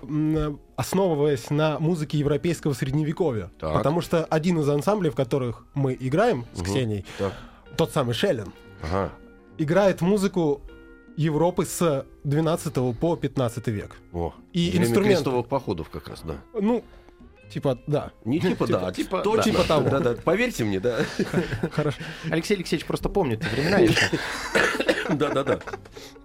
основываясь 0.76 1.50
на 1.50 1.80
музыке 1.80 2.18
европейского 2.20 2.74
средневековья. 2.74 3.52
Так. 3.60 3.74
Потому 3.74 4.02
что 4.02 4.26
один 4.26 4.60
из 4.60 4.70
ансамблей, 4.70 5.12
в 5.12 5.16
которых 5.16 5.66
мы 5.74 5.98
играем 6.00 6.46
с 6.54 6.60
Мгм. 6.60 6.66
Ксенией, 6.66 7.06
Так. 7.18 7.34
тот 7.78 7.92
самый 7.92 8.14
Шеллен, 8.14 8.54
Ага. 8.84 9.12
играет 9.58 10.02
музыку 10.02 10.62
Европы 11.18 11.66
с 11.66 12.06
12 12.24 12.94
по 12.94 13.18
15 13.18 13.72
век. 13.72 13.98
О, 14.14 14.34
И 14.54 14.70
время 14.70 14.86
инструменты. 14.86 15.16
крестовых 15.16 15.48
походов 15.48 15.90
как 15.90 16.08
раз, 16.08 16.22
да. 16.24 16.36
Ну, 16.54 16.82
типа, 17.50 17.78
да. 17.88 18.12
Не 18.26 18.40
типа, 18.40 18.68
да, 18.68 18.88
а 18.88 18.92
типа, 18.92 19.22
точно. 19.22 19.38
да. 19.38 19.44
Типа 19.52 19.64
того. 19.68 19.90
Да, 19.90 20.00
да, 20.00 20.14
поверьте 20.24 20.64
мне, 20.64 20.80
да. 20.80 21.00
Хорошо. 21.72 21.98
Алексей 22.30 22.56
Алексеевич 22.56 22.86
просто 22.86 23.10
помнит 23.10 23.44
времена 23.52 23.78
еще. 23.80 24.10
Да, 25.10 25.30
да, 25.30 25.44
да. 25.44 25.60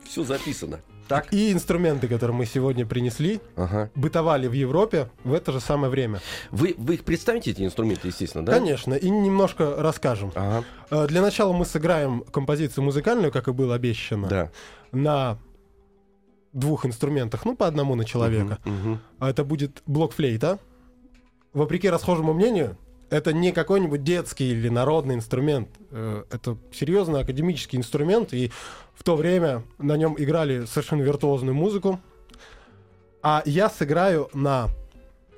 Все 0.05 0.23
записано. 0.25 0.81
Так. 1.09 1.33
И 1.33 1.53
инструменты, 1.53 2.07
которые 2.09 2.37
мы 2.37 2.47
сегодня 2.47 2.87
принесли, 2.87 3.41
Ага. 3.57 3.91
бытовали 3.95 4.47
в 4.47 4.53
Европе 4.53 5.09
в 5.23 5.35
это 5.35 5.53
же 5.53 5.61
самое 5.61 5.91
время. 5.91 6.21
Вы, 6.51 6.75
вы 6.79 6.95
их 6.95 7.05
представите, 7.05 7.51
эти 7.51 7.63
инструменты, 7.63 8.09
естественно, 8.09 8.45
да? 8.45 8.53
Конечно, 8.53 8.95
и 8.95 9.11
немножко 9.11 9.75
расскажем. 9.79 10.33
Ага. 10.35 10.65
Э, 10.91 11.07
Для 11.07 11.21
начала 11.21 11.53
мы 11.53 11.65
сыграем 11.67 12.23
композицию 12.31 12.85
музыкальную, 12.85 13.33
как 13.33 13.49
и 13.49 13.53
было 13.53 13.75
обещано, 13.75 14.29
Да. 14.29 14.51
на 14.93 15.39
двух 16.53 16.87
инструментах, 16.87 17.45
ну, 17.45 17.57
по 17.57 17.67
одному 17.67 17.95
на 17.97 18.05
человека. 18.05 18.59
Мгм. 18.65 19.01
А 19.19 19.29
Это 19.31 19.45
будет 19.45 19.83
блок-флейта. 19.87 20.59
Вопреки 21.55 21.89
расхожему 21.89 22.35
мнению, 22.35 22.77
это 23.11 23.33
не 23.33 23.53
какой-нибудь 23.53 24.03
детский 24.03 24.51
или 24.51 24.69
народный 24.69 25.15
инструмент. 25.15 25.69
Э, 25.91 26.25
Это 26.31 26.59
серьезный 26.73 27.21
академический 27.21 27.79
инструмент, 27.79 28.35
и 28.35 28.51
в 28.95 29.05
то 29.05 29.15
время 29.17 29.63
на 29.79 29.97
нем 29.97 30.17
играли 30.19 30.65
совершенно 30.67 31.03
виртуозную 31.03 31.55
музыку. 31.55 32.01
А 33.23 33.43
я 33.47 33.71
сыграю 33.71 34.29
на, 34.35 34.69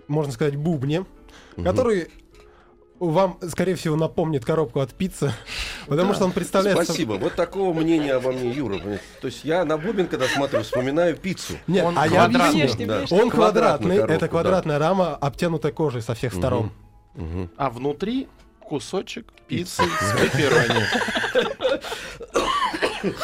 можно 0.08 0.32
сказать, 0.32 0.56
бубне, 0.56 1.04
Мгм. 1.56 1.64
который 1.64 2.08
вам, 2.98 3.38
скорее 3.48 3.74
всего, 3.74 3.96
напомнит 3.96 4.44
коробку 4.44 4.80
от 4.80 4.92
пиццы, 4.94 5.32
потому 5.86 6.14
что 6.14 6.24
он 6.24 6.32
представляет... 6.32 6.82
Спасибо. 6.82 7.14
Вот 7.14 7.34
такого 7.34 7.72
мнения 7.72 8.14
обо 8.14 8.32
мне, 8.32 8.50
Юра. 8.50 8.78
То 9.20 9.26
есть 9.26 9.44
я 9.44 9.64
на 9.64 9.78
бубен, 9.78 10.06
когда 10.06 10.26
смотрю, 10.26 10.62
вспоминаю 10.62 11.16
пиццу. 11.16 11.54
Нет, 11.66 11.84
Он 11.84 11.98
а 11.98 12.06
я 12.06 12.24
квадратный. 12.24 12.48
объясню. 12.62 12.86
Внешне, 12.86 12.86
Да. 12.86 13.04
Он 13.10 13.30
квадратный, 13.30 13.96
коробку, 13.96 14.12
это 14.12 14.20
да. 14.20 14.28
квадратная 14.28 14.78
рама, 14.78 15.16
обтянутая 15.16 15.72
кожей 15.72 16.02
со 16.02 16.14
всех 16.14 16.32
сторон. 16.32 16.70
Мгм. 17.14 17.50
А 17.56 17.70
внутри 17.70 18.28
кусочек 18.60 19.32
пиццы 19.46 19.82
с 19.82 20.20
пепперони. 20.20 20.82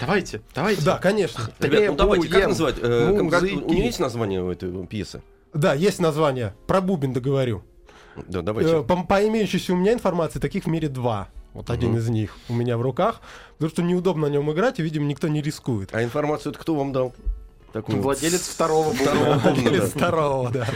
Давайте, 0.00 0.42
давайте. 0.54 0.82
Да, 0.82 0.98
конечно. 0.98 1.50
Ребят, 1.58 1.90
ну 1.90 1.96
давайте, 1.96 2.28
как 2.28 2.48
называть? 2.48 2.76
Э, 2.80 3.10
у 3.10 3.72
нее 3.72 3.86
есть 3.86 3.98
название 3.98 4.42
у 4.42 4.50
этой 4.50 4.70
пьесы? 4.86 5.22
Да, 5.54 5.72
есть 5.74 5.98
название. 6.00 6.54
Про 6.66 6.80
бубен 6.82 7.12
договорю. 7.14 7.64
Да, 8.28 8.40
Э, 8.40 8.42
давайте. 8.42 8.82
По, 8.82 9.02
по 9.04 9.26
имеющейся 9.26 9.72
у 9.72 9.76
меня 9.76 9.92
информации, 9.92 10.38
таких 10.38 10.64
в 10.64 10.68
мире 10.68 10.88
два. 10.88 11.28
Вот 11.54 11.70
один 11.70 11.90
Мгм. 11.90 11.98
из 11.98 12.08
них 12.10 12.36
у 12.48 12.52
меня 12.54 12.76
в 12.76 12.82
руках. 12.82 13.20
Потому 13.54 13.70
что 13.70 13.82
неудобно 13.82 14.26
на 14.28 14.32
нем 14.32 14.50
играть, 14.52 14.78
и, 14.78 14.82
видимо, 14.82 15.06
никто 15.06 15.28
не 15.28 15.40
рискует. 15.42 15.94
А 15.94 16.02
информацию 16.04 16.52
это 16.52 16.60
кто 16.60 16.74
вам 16.74 16.92
дал? 16.92 17.14
Такую 17.72 18.00
Владелец 18.00 18.42
второго 18.48 18.92
Второго 18.94 19.40
да. 19.44 19.86
второго, 19.86 20.50
да. 20.50 20.66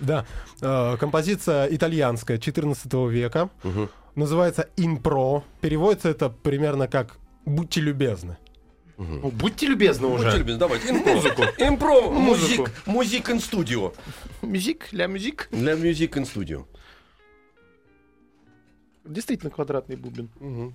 Да. 0.00 0.26
Э, 0.60 0.96
Композиция 0.98 1.66
итальянская 1.74 2.38
14 2.38 2.92
века. 3.08 3.50
Называется 4.14 4.68
«In 4.76 5.00
Pro». 5.00 5.42
Переводится 5.60 6.08
это 6.08 6.28
примерно 6.30 6.88
как 6.88 7.16
«Будьте 7.44 7.80
любезны». 7.80 8.36
Ну, 8.98 9.30
будьте 9.30 9.66
любезны 9.68 10.08
Будьте 10.08 10.26
уже. 10.26 10.38
любезны, 10.38 10.58
давайте. 10.58 10.92
Музыку. 10.92 11.42
Импров. 11.58 12.12
Музыку. 12.12 12.62
Музик. 12.62 12.86
Музик 12.86 13.30
in 13.30 13.40
студио. 13.40 13.92
Мюзик, 14.42 14.92
ля 14.92 15.06
мюзик. 15.06 15.48
Для 15.52 15.74
Music 15.74 16.10
in 16.14 16.24
студио. 16.26 16.66
Действительно 19.04 19.50
квадратный 19.50 19.96
бубен. 19.96 20.30
Давайте, 20.40 20.74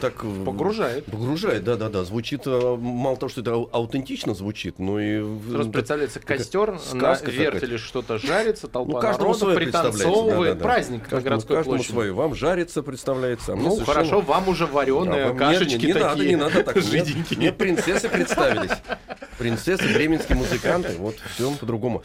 так... 0.00 0.14
э, 0.24 0.44
Погружает. 0.44 1.04
Погружает, 1.06 1.64
да-да-да. 1.64 2.04
Звучит, 2.04 2.42
э, 2.46 2.76
мало 2.78 3.16
того, 3.16 3.28
что 3.30 3.40
это 3.42 3.52
ау- 3.52 3.68
аутентично 3.72 4.34
звучит, 4.34 4.78
но 4.78 4.98
и... 5.00 5.20
Сразу 5.50 5.64
да, 5.64 5.70
представляется 5.72 6.20
костер, 6.20 6.72
на 6.72 6.78
сказка 6.78 7.30
вертеле 7.30 7.78
что-то 7.78 8.18
жарится, 8.18 8.66
толпа 8.68 8.92
Ну, 8.94 9.00
каждому 9.00 9.32
народу 9.34 9.54
пританцовывает. 9.54 10.58
да-да-да. 10.58 10.62
Праздник 10.64 11.02
на 11.02 11.08
Каждому- 11.08 11.24
городской 11.24 11.56
каждому 11.56 11.76
площади. 11.76 11.92
свое. 11.92 12.12
Вам 12.12 12.34
жарится, 12.34 12.82
представляется. 12.82 13.52
а 13.52 13.56
Ну, 13.56 13.70
совершенно- 13.72 13.86
хорошо, 13.94 14.20
вам 14.20 14.48
уже 14.48 14.66
вареные 14.66 15.26
вам- 15.28 15.36
кашечки 15.36 15.74
не, 15.76 15.86
не, 15.86 15.92
такие. 15.92 16.04
надо, 16.08 16.24
не 16.26 16.36
надо 16.36 16.62
так. 16.64 16.76
Жиденькие. 16.80 17.38
мне 17.38 17.52
принцессы 17.52 18.08
представились. 18.08 18.70
Принцессы, 19.40 19.94
бременские 19.94 20.36
музыканты. 20.36 20.96
Вот 20.98 21.16
все 21.34 21.50
по-другому. 21.54 22.02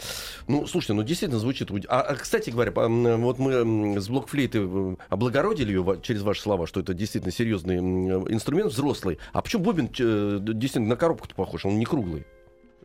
Ну, 0.47 0.65
слушайте, 0.67 0.93
ну 0.93 1.03
действительно 1.03 1.37
звучит. 1.37 1.69
А, 1.89 1.99
а, 1.99 2.15
кстати 2.15 2.49
говоря, 2.49 2.71
вот 2.71 3.39
мы 3.39 3.99
с 3.99 4.07
блокфлейты 4.07 4.59
э, 4.61 4.95
облагородили 5.09 5.73
ее 5.73 5.99
через 6.01 6.21
ваши 6.21 6.41
слова, 6.41 6.65
что 6.65 6.79
это 6.79 6.93
действительно 6.93 7.33
серьезный 7.33 7.77
инструмент 7.77 8.71
взрослый. 8.71 9.19
А 9.33 9.41
почему 9.41 9.63
бубен 9.63 9.89
э, 9.99 10.37
действительно 10.39 10.87
на 10.87 10.95
коробку-то 10.95 11.35
похож? 11.35 11.65
Он 11.65 11.77
не 11.77 11.83
круглый. 11.83 12.25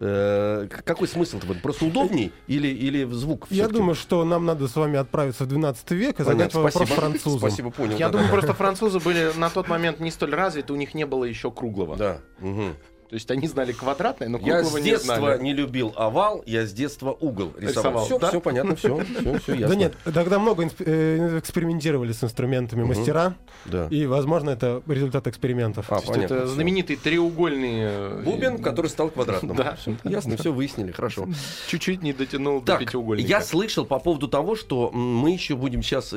Э, 0.01 0.67
какой 0.85 1.07
смысл-то 1.07 1.47
в 1.47 1.51
этом? 1.53 1.63
Просто 1.63 1.85
удобней 1.85 2.33
или, 2.49 2.67
или 2.67 3.05
звук? 3.05 3.47
Я 3.51 3.69
думаю, 3.69 3.95
что 3.95 4.25
нам 4.25 4.47
надо 4.47 4.67
с 4.67 4.75
вами 4.75 4.99
отправиться 4.99 5.45
в 5.45 5.47
12 5.47 5.91
век 5.93 6.19
и 6.19 6.25
задать 6.25 6.39
Понятно, 6.39 6.61
вопрос 6.61 6.75
спасибо. 6.75 7.01
французам. 7.01 7.39
Спасибо, 7.39 7.71
понял. 7.71 7.97
Я 7.99 8.07
да, 8.07 8.13
думаю, 8.13 8.27
да, 8.27 8.33
просто 8.33 8.55
французы 8.55 8.99
были 8.99 9.31
на 9.37 9.49
тот 9.49 9.69
момент 9.69 10.01
не 10.01 10.11
столь 10.11 10.35
развиты, 10.35 10.73
у 10.73 10.77
них 10.77 10.95
не 10.95 11.07
было 11.07 11.25
еще 11.25 11.53
круглого. 11.53 11.97
Да. 11.97 12.19
мгм. 12.41 12.75
То 13.11 13.15
есть 13.15 13.29
они 13.33 13.49
знали 13.49 13.73
квадратное, 13.73 14.29
но 14.29 14.39
Я 14.39 14.63
с 14.63 14.73
не 14.73 14.83
детства 14.83 15.17
знали. 15.17 15.43
не 15.43 15.53
любил 15.53 15.93
овал, 15.97 16.45
я 16.47 16.65
с 16.65 16.73
детства 16.73 17.11
угол 17.11 17.53
рисовал. 17.59 18.05
Рисовал, 18.05 18.05
Все, 18.07 18.19
да? 18.21 18.29
все 18.29 18.41
понятно, 18.41 18.77
все, 18.77 19.01
все, 19.01 19.39
все 19.41 19.55
ясно. 19.55 19.69
Да 19.69 19.75
нет, 19.75 19.95
тогда 20.15 20.39
много 20.39 20.69
э, 20.79 21.39
экспериментировали 21.41 22.13
с 22.13 22.23
инструментами 22.23 22.85
мастера, 22.85 23.35
Да. 23.65 23.89
и, 23.91 24.07
возможно, 24.07 24.51
это 24.51 24.81
результат 24.87 25.27
экспериментов. 25.27 25.87
А, 25.91 26.01
понятно, 26.01 26.35
это 26.37 26.47
знаменитый 26.47 26.95
треугольный... 26.95 27.81
э, 27.81 28.23
Бубен, 28.25 28.63
который 28.63 28.87
стал 28.87 29.11
квадратным. 29.11 29.57
Да. 29.57 29.77
Ясно, 30.05 30.37
все 30.37 30.53
выяснили, 30.53 30.93
хорошо. 30.93 31.27
Чуть-чуть 31.67 32.03
не 32.03 32.13
дотянул 32.13 32.61
до 32.61 32.67
Так, 32.75 32.79
пятиугольника. 32.81 33.29
я 33.29 33.41
слышал 33.41 33.85
по 33.85 33.99
поводу 33.99 34.29
того, 34.29 34.55
что 34.55 34.93
мы 34.93 35.33
еще 35.33 35.57
будем 35.57 35.83
сейчас, 35.83 36.13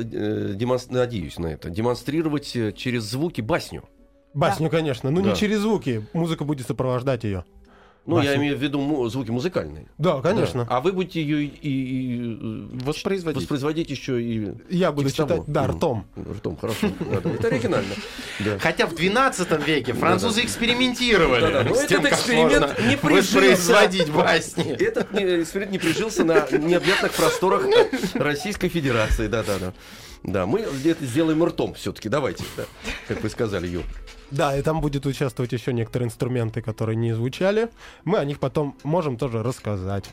надеюсь 0.90 1.38
на 1.38 1.48
это, 1.48 1.70
демонстрировать 1.70 2.54
э, 2.54 2.72
через 2.72 3.02
звуки 3.02 3.40
басню. 3.40 3.82
Басню, 4.34 4.68
конечно, 4.70 5.10
но 5.10 5.20
Да. 5.22 5.30
не 5.30 5.36
через 5.36 5.60
звуки. 5.60 6.04
Музыка 6.12 6.44
будет 6.44 6.66
сопровождать 6.66 7.24
ее. 7.24 7.44
Ну, 8.06 8.18
я 8.18 8.32
Басню. 8.32 8.42
имею 8.42 8.58
в 8.58 8.62
виду 8.62 8.80
му- 8.80 9.08
звуки 9.08 9.30
музыкальные. 9.30 9.86
Да, 9.96 10.20
конечно. 10.20 10.66
Да. 10.66 10.76
А 10.76 10.80
вы 10.82 10.92
будете 10.92 11.22
ее 11.22 11.44
и, 11.44 11.46
и, 11.46 12.34
э, 12.34 12.84
Воспроизводить. 12.84 13.40
воспроизводить 13.40 13.88
еще 13.88 14.20
и 14.22 14.52
Я 14.68 14.92
буду 14.92 15.08
текстово. 15.08 15.30
читать, 15.30 15.44
да, 15.46 15.66
ртом. 15.68 16.04
Ртом, 16.36 16.58
хорошо. 16.58 16.88
Да, 17.00 17.20
да, 17.22 17.30
Это 17.30 17.48
оригинально. 17.48 17.94
Да. 18.44 18.58
Хотя 18.58 18.86
в 18.86 18.94
12 18.94 19.64
веке 19.66 19.94
французы 19.94 20.42
экспериментировали 20.42 21.66
но 21.66 21.74
тем, 21.86 22.00
этот 22.00 22.12
эксперимент 22.12 22.78
не 22.86 22.96
прижился. 22.98 23.38
воспроизводить 23.38 24.10
басни. 24.10 24.72
Этот 24.84 25.08
эксперимент 25.14 25.72
не 25.72 25.78
прижился 25.78 26.24
на 26.24 26.46
необъятных 26.50 27.12
просторах 27.12 27.64
Российской 28.14 28.68
Федерации. 28.68 29.28
Да, 29.28 29.42
да, 29.42 29.58
да. 29.58 29.72
Да, 30.24 30.46
мы 30.46 30.60
это 30.60 31.04
сделаем 31.04 31.42
ртом 31.44 31.72
все-таки. 31.74 32.08
Давайте, 32.10 32.44
да, 32.56 32.64
как 33.08 33.22
вы 33.22 33.28
сказали, 33.30 33.66
Ю. 33.66 33.82
Да, 34.34 34.56
и 34.56 34.62
там 34.62 34.80
будет 34.80 35.06
участвовать 35.06 35.52
еще 35.52 35.72
некоторые 35.72 36.08
инструменты, 36.08 36.60
которые 36.60 36.96
не 36.96 37.12
звучали. 37.12 37.68
Мы 38.04 38.18
о 38.18 38.24
них 38.24 38.38
потом 38.40 38.76
можем 38.82 39.16
тоже 39.16 39.42
рассказать. 39.42 40.10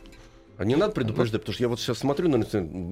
А 0.58 0.64
не 0.64 0.76
надо 0.76 0.94
предупреждать, 0.94 1.42
потому 1.42 1.54
что 1.56 1.64
я 1.64 1.70
вот 1.70 1.80
сейчас 1.80 1.98
смотрю 1.98 2.30
на 2.30 2.44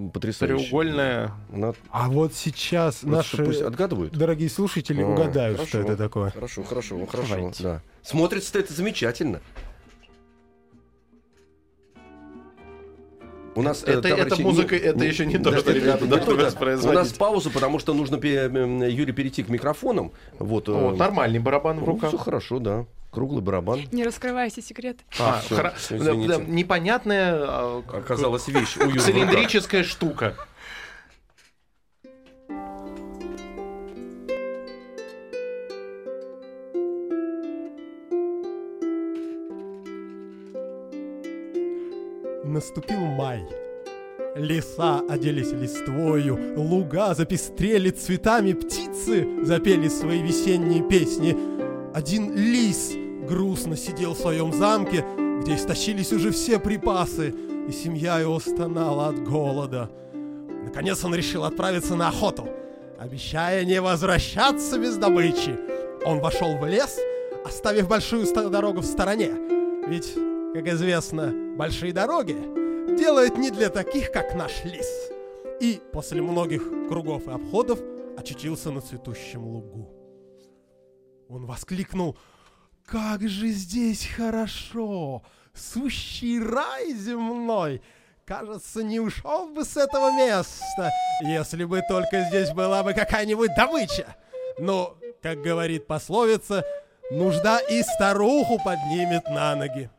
потрясающий. 0.10 0.56
Треугольная. 0.70 1.32
Надо- 1.52 1.78
А 1.92 2.10
вот 2.10 2.34
сейчас 2.34 3.04
вот 3.04 3.24
что, 3.26 3.38
пусть 3.44 3.60
наши 3.60 3.64
отгадывают. 3.64 4.14
дорогие 4.14 4.50
слушатели 4.50 5.04
А, 5.04 5.06
угадают, 5.08 5.58
хорошо. 5.58 5.70
что 5.70 5.80
это 5.82 5.96
такое. 5.98 6.32
Хорошо, 6.32 6.64
хорошо, 6.64 7.06
хорошо. 7.06 7.36
Давайте. 7.36 7.64
Да. 7.64 7.82
Смотрится 8.02 8.58
это 8.58 8.74
замечательно. 8.74 9.40
У 13.60 13.62
нас, 13.62 13.84
э, 13.84 13.92
Это, 13.92 14.08
это 14.08 14.16
товарищи, 14.16 14.42
музыка, 14.42 14.76
не- 14.76 14.82
это 14.82 15.00
не- 15.00 15.08
еще 15.08 15.26
не 15.26 15.38
то, 15.38 15.52
что 15.52 15.60
это 15.60 15.74
ребята 15.74 16.04
не 16.06 16.10
должны 16.10 16.36
да. 16.38 16.44
У 16.44 16.46
воспроизводить. 16.46 16.94
нас 17.00 17.12
пауза, 17.12 17.50
потому 17.50 17.78
что 17.80 17.94
нужно, 17.94 18.16
Юре, 18.16 19.12
перейти 19.12 19.44
к 19.44 19.50
микрофонам. 19.50 20.14
Вот, 20.40 20.70
э, 20.70 20.72
Вот, 20.72 20.98
нормальный 20.98 21.40
барабан 21.40 21.80
в 21.82 21.84
руках. 21.84 22.10
все 22.10 22.18
хорошо, 22.18 22.60
да. 22.60 22.86
Круглый 23.12 23.42
барабан. 23.42 23.82
Не 23.92 24.06
раскрывайте 24.06 24.62
секрет. 24.62 25.00
А, 25.20 25.42
извините. 25.90 26.28
да, 26.38 26.44
непонятная 26.48 27.34
а, 27.42 27.84
Оказалась 27.92 28.48
вещь. 28.48 28.76
цилиндрическая 28.78 29.84
штука. 29.84 30.36
Наступил 42.60 43.00
май. 43.00 43.48
Леса 44.36 45.02
оделись 45.10 45.54
листвою, 45.54 46.38
луга 46.58 47.14
запестрели 47.14 47.90
цветами, 47.90 48.52
птицы 48.52 49.46
запели 49.46 49.88
свои 49.88 50.22
весенние 50.22 50.84
песни. 50.84 51.38
Один 51.94 52.36
лис 52.36 52.92
грустно 53.26 53.78
сидел 53.78 54.14
в 54.14 54.18
своем 54.18 54.52
замке, 54.52 55.06
где 55.42 55.56
истощились 55.56 56.12
уже 56.12 56.32
все 56.32 56.60
припасы, 56.60 57.34
и 57.70 57.72
семья 57.72 58.20
его 58.20 58.42
стонала 58.42 59.08
от 59.08 59.24
голода. 59.24 59.90
Наконец 60.66 61.02
он 61.06 61.16
решил 61.16 61.46
отправиться 61.46 61.96
на 61.96 62.10
охоту, 62.10 62.50
обещая 63.00 63.64
не 63.64 63.80
возвращаться 63.80 64.78
без 64.78 64.98
добычи. 64.98 65.58
Он 66.04 66.20
вошел 66.20 66.58
в 66.58 66.68
лес, 66.68 67.00
оставив 67.46 67.88
большую 67.88 68.26
дорогу 68.50 68.82
в 68.82 68.86
стороне. 68.86 69.32
Ведь, 69.88 70.14
как 70.54 70.68
известно, 70.68 71.34
большие 71.60 71.92
дороги 71.92 72.38
делают 72.98 73.38
не 73.38 73.52
для 73.52 73.70
таких, 73.70 74.14
как 74.14 74.34
наш 74.34 74.64
лис. 74.64 74.88
И 75.60 75.82
после 75.92 76.22
многих 76.22 76.64
кругов 76.88 77.28
и 77.28 77.32
обходов 77.32 77.80
очутился 78.18 78.72
на 78.72 78.80
цветущем 78.80 79.44
лугу. 79.46 79.90
Он 81.28 81.46
воскликнул 81.46 82.18
«Как 82.86 83.28
же 83.28 83.50
здесь 83.50 84.08
хорошо! 84.08 85.22
Сущий 85.54 86.42
рай 86.42 86.94
земной! 86.94 87.82
Кажется, 88.24 88.82
не 88.82 89.02
ушел 89.02 89.50
бы 89.50 89.66
с 89.66 89.76
этого 89.76 90.12
места, 90.12 90.92
если 91.24 91.66
бы 91.66 91.82
только 91.90 92.22
здесь 92.30 92.52
была 92.52 92.84
бы 92.84 92.94
какая-нибудь 92.94 93.52
добыча. 93.58 94.16
Но, 94.60 94.98
как 95.22 95.42
говорит 95.42 95.88
пословица, 95.88 96.64
нужда 97.12 97.60
и 97.60 97.82
старуху 97.82 98.60
поднимет 98.64 99.26
на 99.26 99.56
ноги. 99.56 99.90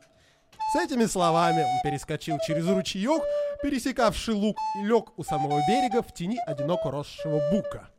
С 0.73 0.77
этими 0.77 1.07
словами 1.07 1.63
он 1.63 1.81
перескочил 1.83 2.39
через 2.39 2.69
ручеек, 2.69 3.23
пересекавший 3.63 4.35
луг, 4.35 4.57
и 4.79 4.87
лег 4.87 5.19
у 5.19 5.25
самого 5.25 5.61
берега 5.69 6.03
в 6.03 6.15
тени 6.15 6.39
одиноко 6.47 6.91
росшего 6.91 7.41
бука. 7.51 7.91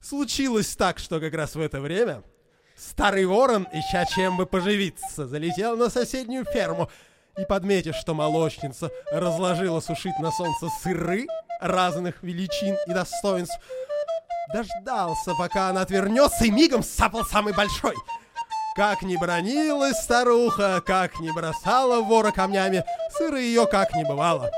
Случилось 0.00 0.76
так, 0.76 0.98
что 0.98 1.18
как 1.18 1.32
раз 1.32 1.54
в 1.54 1.60
это 1.60 1.80
время 1.80 2.22
Старый 2.76 3.24
ворон, 3.24 3.68
ища 3.72 4.04
чем 4.04 4.36
бы 4.36 4.46
поживиться, 4.46 5.26
залетел 5.26 5.76
на 5.76 5.90
соседнюю 5.90 6.44
ферму 6.44 6.90
и, 7.38 7.44
подметив, 7.44 7.94
что 7.94 8.14
молочница 8.14 8.90
разложила 9.12 9.80
сушить 9.80 10.18
на 10.18 10.32
солнце 10.32 10.68
сыры 10.82 11.26
разных 11.60 12.22
величин 12.22 12.76
и 12.86 12.90
достоинств, 12.92 13.58
дождался, 14.52 15.34
пока 15.34 15.68
она 15.68 15.82
отвернется, 15.82 16.44
и 16.44 16.50
мигом 16.50 16.82
сапал 16.82 17.24
самый 17.24 17.52
большой. 17.52 17.94
Как 18.76 19.02
ни 19.02 19.16
бронилась 19.16 19.96
старуха, 20.02 20.82
как 20.84 21.20
ни 21.20 21.30
бросала 21.30 22.00
вора 22.00 22.32
камнями, 22.32 22.84
сыра 23.16 23.38
ее 23.38 23.66
как 23.66 23.94
не 23.94 24.04
бывало. 24.04 24.50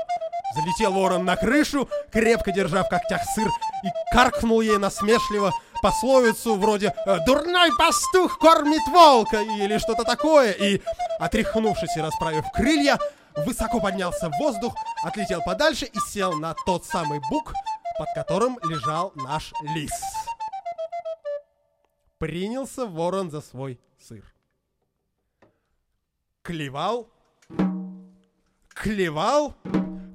Залетел 0.55 0.93
ворон 0.93 1.25
на 1.25 1.35
крышу, 1.35 1.87
крепко 2.11 2.51
держа 2.51 2.83
в 2.83 2.89
когтях 2.89 3.21
сыр, 3.35 3.49
и 3.83 3.87
каркнул 4.11 4.61
ей 4.61 4.77
насмешливо 4.77 5.53
пословицу 5.81 6.55
вроде 6.55 6.93
э, 7.05 7.19
«Дурной 7.25 7.69
пастух 7.77 8.39
кормит 8.39 8.81
волка» 8.87 9.41
или 9.41 9.77
что-то 9.77 10.03
такое, 10.03 10.51
и, 10.51 10.81
отряхнувшись 11.19 11.95
и 11.95 12.01
расправив 12.01 12.45
крылья, 12.53 12.97
высоко 13.45 13.79
поднялся 13.79 14.29
в 14.29 14.37
воздух, 14.39 14.73
отлетел 15.03 15.41
подальше 15.43 15.85
и 15.85 15.99
сел 16.11 16.33
на 16.33 16.55
тот 16.65 16.85
самый 16.85 17.19
бук, 17.29 17.53
под 17.97 18.07
которым 18.13 18.59
лежал 18.63 19.11
наш 19.15 19.53
лис. 19.61 19.91
Принялся 22.19 22.85
ворон 22.85 23.31
за 23.31 23.41
свой 23.41 23.79
сыр. 23.99 24.23
Клевал, 26.41 27.09
клевал, 28.69 29.55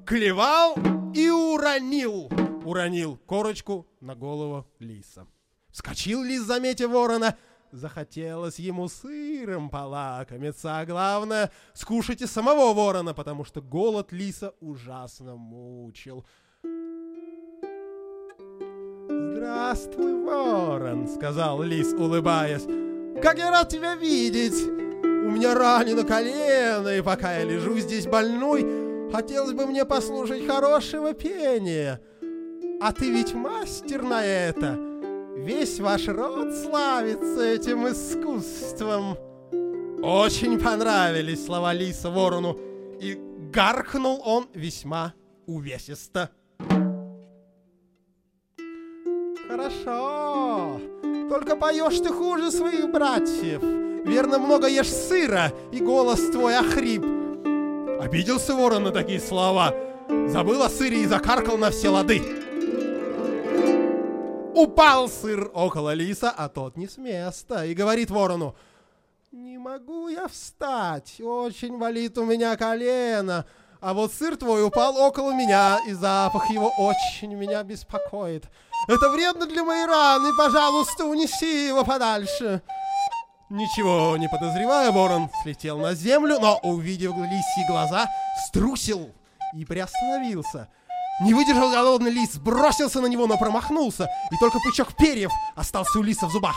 клевал 0.05 0.75
и 1.13 1.29
уронил. 1.29 2.29
Уронил 2.65 3.17
корочку 3.25 3.87
на 3.99 4.15
голову 4.15 4.65
лиса. 4.79 5.27
Вскочил 5.69 6.23
лис, 6.23 6.41
заметив 6.41 6.89
ворона. 6.89 7.37
Захотелось 7.71 8.59
ему 8.59 8.87
сыром 8.87 9.69
полакомиться, 9.69 10.79
а 10.79 10.85
главное, 10.85 11.51
скушать 11.73 12.21
и 12.21 12.27
самого 12.27 12.71
ворона, 12.73 13.15
потому 13.15 13.45
что 13.45 13.61
голод 13.61 14.11
лиса 14.11 14.53
ужасно 14.59 15.35
мучил. 15.35 16.23
«Здравствуй, 19.43 20.23
ворон»,— 20.23 21.05
сказал 21.15 21.61
лис, 21.63 21.91
улыбаясь. 21.91 22.63
«Как 23.21 23.37
я 23.37 23.51
рад 23.51 23.67
тебя 23.67 23.93
видеть! 23.93 24.53
У 24.53 25.31
меня 25.31 25.53
ранено 25.53 26.05
колено, 26.05 26.87
и 26.87 27.01
пока 27.01 27.39
я 27.39 27.43
лежу 27.43 27.77
здесь 27.77 28.07
больной, 28.07 28.65
хотелось 29.11 29.51
бы 29.51 29.65
мне 29.65 29.83
послушать 29.83 30.47
хорошего 30.47 31.11
пения. 31.11 31.99
А 32.79 32.93
ты 32.93 33.11
ведь 33.11 33.33
мастер 33.33 34.01
на 34.03 34.23
это!» 34.23 34.79
Весь 35.35 35.81
ваш 35.81 36.07
род 36.07 36.55
славится 36.55 37.43
этим 37.43 37.85
искусством. 37.89 39.17
Очень 40.01 40.57
понравились 40.57 41.45
слова 41.45 41.73
Лиса 41.73 42.09
ворону, 42.09 42.57
и 43.01 43.19
гаркнул 43.51 44.21
он 44.23 44.47
весьма 44.53 45.13
увесисто. 45.47 46.29
Хорошо, 49.55 50.81
только 51.29 51.55
поешь 51.55 51.99
ты 51.99 52.09
хуже 52.09 52.49
своих 52.49 52.91
братьев. 52.91 53.61
Верно, 54.03 54.39
много 54.39 54.67
ешь 54.67 54.91
сыра, 54.91 55.53
и 55.71 55.79
голос 55.79 56.31
твой 56.31 56.57
охрип. 56.57 57.03
Обиделся 58.01 58.55
ворон 58.55 58.85
на 58.85 58.91
такие 58.91 59.19
слова, 59.19 59.75
забыл 60.27 60.63
о 60.63 60.69
сыре 60.69 61.03
и 61.03 61.05
закаркал 61.05 61.59
на 61.59 61.69
все 61.69 61.89
лады. 61.89 62.19
Упал 64.55 65.07
сыр 65.07 65.51
около 65.53 65.93
лиса, 65.93 66.33
а 66.35 66.49
тот 66.49 66.75
не 66.75 66.87
с 66.87 66.97
места, 66.97 67.63
и 67.63 67.75
говорит 67.75 68.09
ворону, 68.09 68.55
«Не 69.31 69.59
могу 69.59 70.07
я 70.07 70.27
встать, 70.27 71.21
очень 71.21 71.77
болит 71.77 72.17
у 72.17 72.25
меня 72.25 72.55
колено, 72.57 73.45
а 73.81 73.93
вот 73.93 74.13
сыр 74.13 74.35
твой 74.35 74.65
упал 74.65 74.97
около 74.97 75.31
меня, 75.31 75.77
и 75.87 75.93
запах 75.93 76.49
его 76.49 76.73
очень 76.79 77.35
меня 77.35 77.61
беспокоит. 77.61 78.45
Это 78.87 79.09
вредно 79.09 79.45
для 79.45 79.63
моей 79.63 79.85
раны, 79.85 80.33
пожалуйста, 80.35 81.05
унеси 81.05 81.67
его 81.67 81.83
подальше». 81.83 82.61
Ничего 83.49 84.17
не 84.17 84.27
подозревая, 84.27 84.91
ворон 84.91 85.29
слетел 85.43 85.77
на 85.77 85.93
землю, 85.93 86.39
но, 86.39 86.57
увидев 86.63 87.15
лисьи 87.15 87.67
глаза, 87.67 88.07
струсил 88.47 89.11
и 89.55 89.63
приостановился– 89.63 90.69
не 91.19 91.33
выдержал 91.33 91.69
голодный 91.69 92.11
лис, 92.11 92.37
бросился 92.37 92.99
на 92.99 93.05
него, 93.05 93.27
но 93.27 93.37
промахнулся, 93.37 94.09
и 94.31 94.37
только 94.37 94.59
пучок 94.59 94.95
перьев 94.95 95.31
остался 95.55 95.99
у 95.99 96.01
лиса 96.01 96.25
в 96.25 96.31
зубах. 96.31 96.55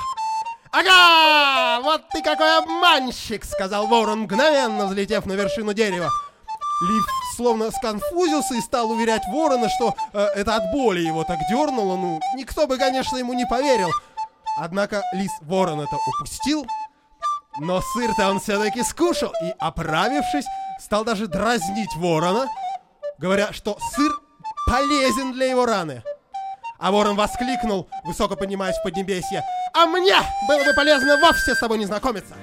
«Ага! 0.73 1.81
Вот 1.83 2.09
ты 2.11 2.23
какой 2.23 2.59
обманщик!»— 2.59 3.45
сказал 3.45 3.87
ворон, 3.87 4.21
мгновенно 4.21 4.87
взлетев 4.87 5.27
на 5.27 5.35
вершину 5.35 5.75
дерева. 5.75 6.11
Лив 6.83 7.07
словно 7.37 7.71
сконфузился 7.71 8.55
и 8.55 8.61
стал 8.61 8.91
уверять 8.91 9.27
ворона, 9.29 9.69
что 9.69 9.95
э, 10.12 10.27
это 10.37 10.57
от 10.57 10.71
боли 10.73 11.01
его 11.01 11.25
так 11.25 11.39
дернуло. 11.49 11.97
Ну, 11.97 12.21
никто 12.35 12.67
бы, 12.67 12.77
конечно, 12.77 13.17
ему 13.17 13.33
не 13.33 13.47
поверил. 13.47 13.91
Однако 14.59 15.03
лис 15.12 15.31
ворон 15.43 15.81
это 15.81 15.97
упустил. 15.97 16.67
Но 17.59 17.81
сыр-то 17.81 18.31
он 18.31 18.41
все-таки 18.41 18.83
скушал 18.83 19.33
и, 19.43 19.55
оправившись, 19.59 20.45
стал 20.79 21.05
даже 21.05 21.27
дразнить 21.27 21.95
ворона, 21.97 22.49
говоря, 23.19 23.53
что 23.53 23.79
сыр 23.95 24.12
полезен 24.67 25.33
для 25.33 25.47
его 25.47 25.65
раны. 25.65 26.03
А 26.79 26.91
ворон 26.91 27.17
воскликнул, 27.17 27.89
высоко 28.05 28.37
поднимаясь 28.37 28.77
в 28.77 28.83
поднебесье. 28.83 29.43
А 29.73 29.87
мне 29.87 30.17
было 30.47 30.65
бы 30.65 30.75
полезно 30.75 31.19
вовсе 31.19 31.55
с 31.55 31.61
тобой 31.61 31.79
не 31.79 31.87
знакомиться. 31.87 32.35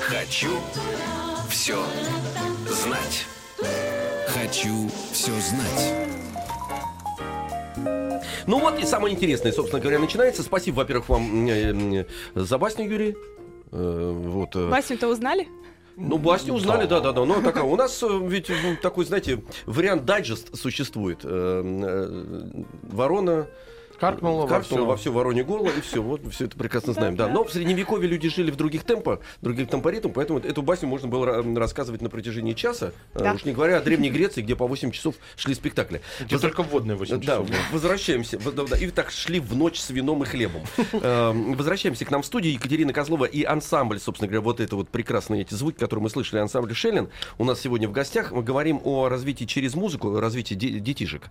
Хочу 0.00 0.60
все 1.48 1.82
знать. 2.82 3.26
Хочу 4.28 4.90
все 5.12 5.32
знать. 5.40 5.94
Ну 8.46 8.58
вот 8.58 8.78
и 8.80 8.84
самое 8.84 9.14
интересное, 9.14 9.52
собственно 9.52 9.80
говоря, 9.80 10.00
начинается. 10.00 10.42
Спасибо, 10.42 10.76
во-первых, 10.76 11.08
вам 11.08 11.46
э, 11.46 12.04
э, 12.34 12.40
за 12.40 12.58
басню, 12.58 12.88
Юрий. 12.88 13.16
Э, 13.70 14.12
вот, 14.12 14.56
э, 14.56 14.68
Басню-то 14.68 15.08
узнали? 15.08 15.48
Ну, 15.96 16.18
басню 16.18 16.54
узнали, 16.54 16.86
да, 16.86 17.00
да, 17.00 17.12
да. 17.12 17.24
Но 17.24 17.40
такая, 17.40 17.64
у 17.64 17.76
нас 17.76 18.02
э, 18.02 18.20
ведь 18.24 18.48
ну, 18.48 18.76
такой, 18.82 19.04
знаете, 19.04 19.42
вариант 19.66 20.04
дайджест 20.04 20.56
существует. 20.56 21.20
Э, 21.22 21.62
э, 21.64 22.62
Ворона 22.82 23.46
Каркнуло 24.06 24.42
во 24.42 24.48
Каркнуло 24.48 24.84
во 24.84 24.96
все 24.96 25.12
воронье 25.12 25.44
горло, 25.44 25.68
и 25.68 25.80
все, 25.80 26.02
вот 26.02 26.22
все 26.32 26.46
это 26.46 26.56
прекрасно 26.56 26.92
знаем. 26.92 27.14
Да, 27.14 27.28
но 27.28 27.44
в 27.44 27.52
средневековье 27.52 28.08
люди 28.08 28.28
жили 28.28 28.50
в 28.50 28.56
других 28.56 28.82
темпах, 28.82 29.20
других 29.42 29.68
темпоритмах, 29.68 30.12
поэтому 30.14 30.40
эту 30.40 30.60
басню 30.60 30.88
можно 30.88 31.06
было 31.06 31.24
ра- 31.26 31.56
рассказывать 31.56 32.02
на 32.02 32.10
протяжении 32.10 32.52
часа. 32.54 32.90
Да. 33.14 33.30
Э, 33.30 33.34
Уж 33.36 33.44
не 33.44 33.52
говоря 33.52 33.76
о 33.76 33.80
Древней 33.80 34.10
Греции, 34.10 34.42
где 34.42 34.56
по 34.56 34.66
8 34.66 34.90
часов 34.90 35.14
шли 35.36 35.54
спектакли. 35.54 36.00
Где 36.20 36.36
только 36.40 36.64
вводные 36.64 36.96
8 36.96 37.18
Да, 37.20 37.22
часов. 37.44 37.48
возвращаемся. 37.70 38.38
В- 38.40 38.52
да, 38.52 38.64
да, 38.64 38.76
И 38.76 38.90
так 38.90 39.12
шли 39.12 39.38
в 39.38 39.54
ночь 39.54 39.78
с 39.78 39.90
вином 39.90 40.24
и 40.24 40.26
хлебом. 40.26 40.62
Эм, 40.92 41.54
Возвращаемся 41.54 42.04
к 42.04 42.10
нам 42.10 42.22
в 42.22 42.26
студию. 42.26 42.52
Екатерина 42.54 42.92
Козлова 42.92 43.26
и 43.26 43.44
ансамбль, 43.44 44.00
собственно 44.00 44.26
говоря, 44.28 44.40
вот 44.40 44.58
это 44.58 44.74
вот 44.74 44.88
прекрасные 44.88 45.42
эти 45.42 45.54
звуки, 45.54 45.78
которые 45.78 46.02
мы 46.02 46.10
слышали, 46.10 46.40
ансамбль 46.40 46.74
Шеллен. 46.74 47.08
У 47.38 47.44
нас 47.44 47.60
сегодня 47.60 47.88
в 47.88 47.92
гостях. 47.92 48.32
Мы 48.32 48.42
говорим 48.42 48.80
о 48.82 49.08
развитии 49.08 49.44
через 49.44 49.76
музыку, 49.76 50.18
развитии 50.18 50.54
де- 50.54 50.80
детишек. 50.80 51.30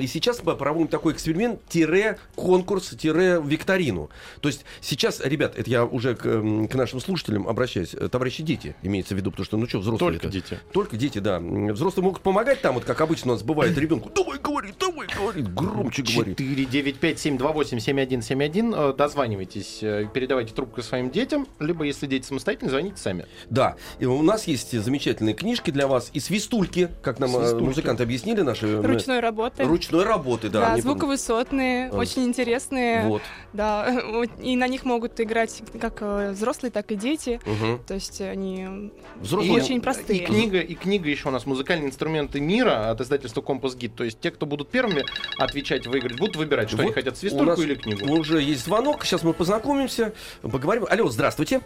И 0.00 0.08
сейчас 0.08 0.42
мы 0.42 0.56
проводим 0.56 0.88
такой 0.88 1.12
эксперимент, 1.12 1.60
тире 1.68 1.99
конкурс, 2.34 2.90
тире 2.90 3.40
викторину. 3.44 4.10
То 4.40 4.48
есть 4.48 4.64
сейчас, 4.80 5.20
ребят, 5.20 5.54
это 5.56 5.68
я 5.70 5.84
уже 5.84 6.14
к, 6.14 6.26
м, 6.26 6.68
к 6.68 6.74
нашим 6.74 7.00
слушателям 7.00 7.46
обращаюсь, 7.48 7.94
э, 7.94 8.08
товарищи 8.08 8.42
дети, 8.42 8.74
имеется 8.82 9.14
в 9.14 9.18
виду, 9.18 9.30
потому 9.30 9.44
что, 9.46 9.56
ну 9.56 9.66
что, 9.68 9.78
взрослые 9.78 10.18
Только 10.18 10.28
дети. 10.28 10.58
только 10.72 10.96
дети, 10.96 11.18
да. 11.18 11.40
Взрослые 11.40 12.04
могут 12.04 12.22
помогать 12.22 12.60
там, 12.60 12.74
вот 12.74 12.84
как 12.84 13.00
обычно 13.00 13.32
у 13.32 13.34
нас 13.34 13.42
бывает 13.42 13.76
ребенку. 13.78 14.10
Давай 14.14 14.38
говори, 14.38 14.72
давай 14.78 15.06
говори, 15.16 15.42
громче 15.42 16.02
говори. 16.02 16.32
4, 16.34 16.64
9, 16.66 16.98
5, 16.98 17.18
7, 17.18 17.38
2, 17.38 17.52
8, 17.52 17.78
7, 17.78 18.00
1, 18.00 18.22
7, 18.22 18.42
1. 18.42 18.74
Э, 18.74 18.94
Дозванивайтесь, 18.96 19.78
э, 19.82 20.06
передавайте 20.12 20.52
трубку 20.54 20.82
своим 20.82 21.10
детям, 21.10 21.46
либо, 21.58 21.84
если 21.84 22.06
дети 22.06 22.26
самостоятельно, 22.26 22.70
звоните 22.70 22.96
сами. 22.96 23.26
Да, 23.48 23.76
и 23.98 24.06
у 24.06 24.22
нас 24.22 24.46
есть 24.46 24.78
замечательные 24.78 25.34
книжки 25.34 25.70
для 25.70 25.86
вас 25.86 26.10
и 26.12 26.20
свистульки, 26.20 26.88
как 27.02 27.18
нам 27.18 27.30
э, 27.36 27.40
Свистульки. 27.40 27.64
музыканты 27.64 28.02
объяснили 28.02 28.40
наши. 28.42 28.80
Ручной 28.80 29.20
работы. 29.20 29.64
Ручной 29.64 30.04
работы, 30.04 30.48
да. 30.48 30.74
Да, 30.76 30.80
звуковысотные, 30.80 31.89
А, 31.90 31.96
очень 31.96 32.24
интересные. 32.24 33.02
Вот. 33.06 33.22
Да, 33.52 34.00
и 34.42 34.56
на 34.56 34.68
них 34.68 34.84
могут 34.84 35.20
играть 35.20 35.62
как 35.80 35.98
э, 36.00 36.30
взрослые, 36.30 36.70
так 36.70 36.90
и 36.92 36.96
дети. 36.96 37.40
Мгм. 37.46 37.82
То 37.86 37.94
есть 37.94 38.20
они 38.20 38.92
Взрослые. 39.16 39.54
очень 39.62 39.76
И 39.76 39.80
простые. 39.80 40.20
книга, 40.26 40.60
и 40.60 40.74
книга 40.74 41.08
еще 41.08 41.28
у 41.28 41.32
нас 41.32 41.46
«Музыкальные 41.46 41.88
инструменты 41.88 42.40
мира» 42.40 42.90
от 42.90 43.00
издательства 43.00 43.40
«Компас 43.42 43.74
Гид». 43.76 43.94
То 43.94 44.04
есть 44.04 44.20
те, 44.20 44.30
кто 44.30 44.46
будут 44.46 44.70
первыми 44.70 45.04
отвечать, 45.38 45.86
выиграть, 45.86 46.18
будут 46.18 46.36
выбирать, 46.36 46.68
что 46.68 46.76
Вот 46.78 46.84
они 46.84 46.92
хотят, 46.92 47.14
у 47.14 47.16
свистульку 47.16 47.44
нас 47.44 47.58
или 47.60 47.74
книгу. 47.74 48.10
Уже 48.12 48.40
есть 48.40 48.64
звонок, 48.64 49.04
сейчас 49.04 49.22
мы 49.22 49.32
познакомимся, 49.34 50.12
поговорим. 50.42 50.86
Алло, 50.88 51.08
здравствуйте. 51.08 51.60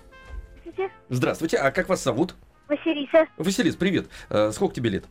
Здравствуйте, 0.65 0.93
Здравствуйте, 1.09 1.57
а 1.59 1.71
как 1.71 1.89
вас 1.89 2.03
зовут? 2.03 2.35
Василиса, 2.69 3.27
Василис, 3.37 3.77
привет. 3.77 4.07
Э, 4.31 4.51
Сколько 4.53 4.75
тебе 4.75 4.91
лет? 4.91 5.05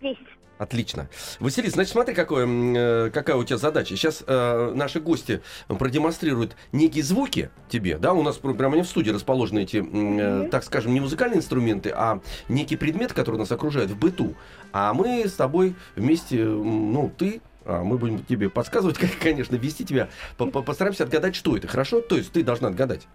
10. 0.00 0.16
Отлично. 0.60 1.08
Василий, 1.40 1.70
значит, 1.70 1.92
смотри, 1.92 2.14
какое, 2.14 2.46
э, 2.46 3.10
какая 3.14 3.34
у 3.36 3.44
тебя 3.44 3.56
задача. 3.56 3.96
Сейчас 3.96 4.22
э, 4.26 4.72
наши 4.74 5.00
гости 5.00 5.40
продемонстрируют 5.68 6.54
некие 6.72 7.02
звуки 7.02 7.48
тебе, 7.70 7.96
да, 7.96 8.12
у 8.12 8.22
нас 8.22 8.36
пр- 8.36 8.52
прямо 8.52 8.76
не 8.76 8.82
в 8.82 8.86
студии 8.86 9.10
расположены 9.10 9.60
эти, 9.60 9.82
э, 9.82 10.48
так 10.50 10.62
скажем, 10.62 10.92
не 10.92 11.00
музыкальные 11.00 11.38
инструменты, 11.38 11.90
а 11.96 12.20
некие 12.50 12.78
предметы, 12.78 13.14
которые 13.14 13.38
нас 13.40 13.50
окружают 13.50 13.90
в 13.90 13.98
быту. 13.98 14.34
А 14.70 14.92
мы 14.92 15.26
с 15.26 15.32
тобой 15.32 15.76
вместе, 15.96 16.44
ну, 16.44 17.10
ты, 17.16 17.40
а 17.64 17.82
мы 17.82 17.96
будем 17.96 18.22
тебе 18.22 18.50
подсказывать, 18.50 18.98
как, 18.98 19.10
конечно, 19.18 19.56
вести 19.56 19.86
тебя. 19.86 20.10
По- 20.36 20.44
по- 20.44 20.60
Постараемся 20.60 21.04
отгадать, 21.04 21.36
что 21.36 21.56
это, 21.56 21.68
хорошо? 21.68 22.02
То 22.02 22.18
есть 22.18 22.32
ты 22.32 22.42
должна 22.42 22.68
отгадать. 22.68 23.08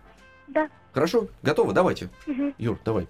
Да. 0.47 0.67
Хорошо? 0.93 1.27
Готово? 1.43 1.73
Давайте. 1.73 2.09
Мгм. 2.25 2.55
Юр, 2.57 2.79
давай. 2.83 3.07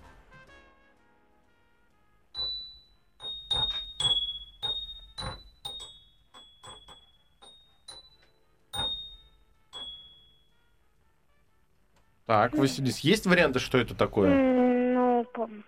Так, 12.26 12.54
Василис, 12.56 13.00
есть 13.00 13.26
варианты, 13.28 13.60
что 13.60 13.78
это 13.78 13.94
такое? 13.94 14.34
Ну, 14.34 15.26
пом- 15.34 15.64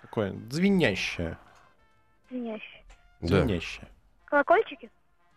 Такое 0.00 0.34
звенящее. 0.50 1.36
извиняюсь. 2.30 2.62
Да. 3.20 3.42
Звенящее. 3.42 3.86
Колокольчики? 4.24 4.90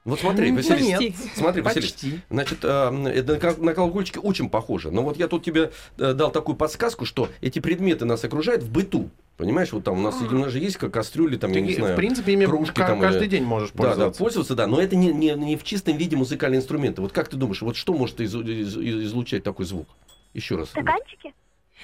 Вот 0.05 0.19
смотри, 0.19 0.49
М, 0.49 0.55
Василий, 0.55 0.87
нет. 0.87 1.15
смотри, 1.35 1.61
Василий, 1.63 1.87
Почти. 1.87 2.19
Значит, 2.29 2.59
э, 2.63 2.89
на 2.91 3.11
на 3.57 3.73
колокольчике 3.73 4.19
очень 4.19 4.49
похоже. 4.49 4.91
Но 4.91 5.01
вот 5.01 5.17
я 5.17 5.27
тут 5.27 5.43
тебе 5.43 5.71
э, 5.97 6.13
дал 6.13 6.31
такую 6.31 6.55
подсказку, 6.55 7.05
что 7.05 7.27
эти 7.41 7.57
предметы 7.59 8.05
нас 8.05 8.23
окружают 8.23 8.61
в 8.63 8.71
быту. 8.71 9.09
Понимаешь, 9.35 9.73
вот 9.73 9.83
там 9.83 9.97
у 9.97 10.01
нас, 10.01 10.21
у 10.21 10.25
нас 10.37 10.51
же 10.51 10.59
есть 10.59 10.77
как 10.77 10.93
кастрюли, 10.93 11.37
там, 11.37 11.51
я 11.51 11.59
не 11.59 11.69
Ты, 11.73 11.79
знаю. 11.79 11.93
в 11.93 11.97
принципе, 11.97 12.33
ими 12.33 12.45
кружки 12.45 12.75
там 12.75 13.01
каждый 13.01 13.23
или- 13.23 13.29
день 13.29 13.43
можешь 13.43 13.71
Да, 13.71 13.77
да, 13.83 13.89
пользоваться. 13.89 14.19
пользоваться, 14.23 14.55
да, 14.55 14.67
но 14.67 14.79
это 14.79 14.95
не, 14.95 15.11
не, 15.11 15.31
не 15.33 15.57
в 15.57 15.63
чистом 15.63 15.97
виде 15.97 16.15
музыкальные 16.15 16.59
инструменты. 16.59 17.01
Вот 17.01 17.11
как 17.11 17.27
ты 17.27 17.35
думаешь, 17.35 17.61
вот 17.61 17.75
что 17.75 17.93
может 17.93 18.21
из- 18.21 18.33
из- 18.35 18.77
из- 18.77 19.03
излучать 19.07 19.43
такой 19.43 19.65
звук? 19.65 19.87
Еще 20.35 20.57
раз. 20.57 20.69
Стаканчики? 20.69 21.33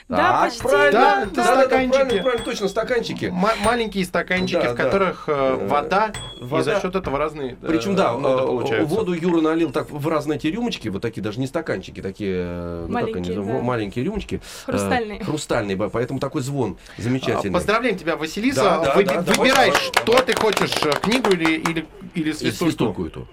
Да, 0.07 0.17
Так, 0.17 0.41
почти. 0.41 0.61
правильно. 0.63 0.91
Да, 0.99 1.15
Да, 1.15 1.21
это 1.23 1.35
да, 1.35 1.43
да, 1.43 1.61
стаканчики. 1.61 1.95
правильно, 1.97 2.23
правильно, 2.23 2.45
точно, 2.45 2.67
стаканчики. 2.67 3.25
М- 3.25 3.45
маленькие 3.63 4.03
стаканчики, 4.05 4.61
Да, 4.61 4.73
в 4.73 4.75
да. 4.75 4.83
которых 4.83 5.23
э, 5.27 5.31
Э, 5.61 5.67
вода, 5.67 6.11
и 6.39 6.43
вода. 6.43 6.63
за 6.63 6.81
счет 6.81 6.95
этого 6.95 7.17
разные 7.17 7.53
э, 7.61 7.67
Причем, 7.67 7.95
да, 7.95 8.11
э, 8.13 8.83
воду 8.83 9.13
Юра 9.13 9.41
налил 9.41 9.71
так 9.71 9.89
в 9.89 10.07
разные 10.07 10.37
эти 10.37 10.47
рюмочки, 10.47 10.89
вот 10.89 11.01
такие 11.01 11.21
даже 11.21 11.39
не 11.39 11.47
стаканчики, 11.47 12.01
такие 12.01 12.35
э, 12.37 12.85
ну, 12.89 12.93
как 12.93 13.03
они, 13.03 13.11
Маленькие, 13.13 13.35
да. 13.35 13.61
маленькие 13.61 14.05
рюмочки. 14.05 14.35
э, 14.35 14.71
Хрустальные. 14.71 15.23
хрустальные, 15.23 15.77
да, 15.77 15.89
поэтому 15.89 16.19
такой 16.19 16.41
звон 16.41 16.77
замечательный. 16.97 17.51
А, 17.51 17.53
Поздравляем 17.53 17.97
тебя, 17.97 18.15
Василиса. 18.17 18.63
Да, 18.63 18.79
да, 18.79 18.95
Вы- 18.95 19.03
да, 19.05 19.21
давай, 19.21 19.37
выбирай, 19.37 19.71
давай. 19.71 19.81
что 19.81 20.21
ты 20.23 20.35
хочешь, 20.35 20.73
э, 20.83 20.91
книгу 21.01 21.31
или, 21.31 21.53
или, 21.59 21.85
или 22.15 22.29
И 22.29 22.33
свистульку. 22.33 22.65
свистульку 22.65 23.05
эту. 23.05 23.27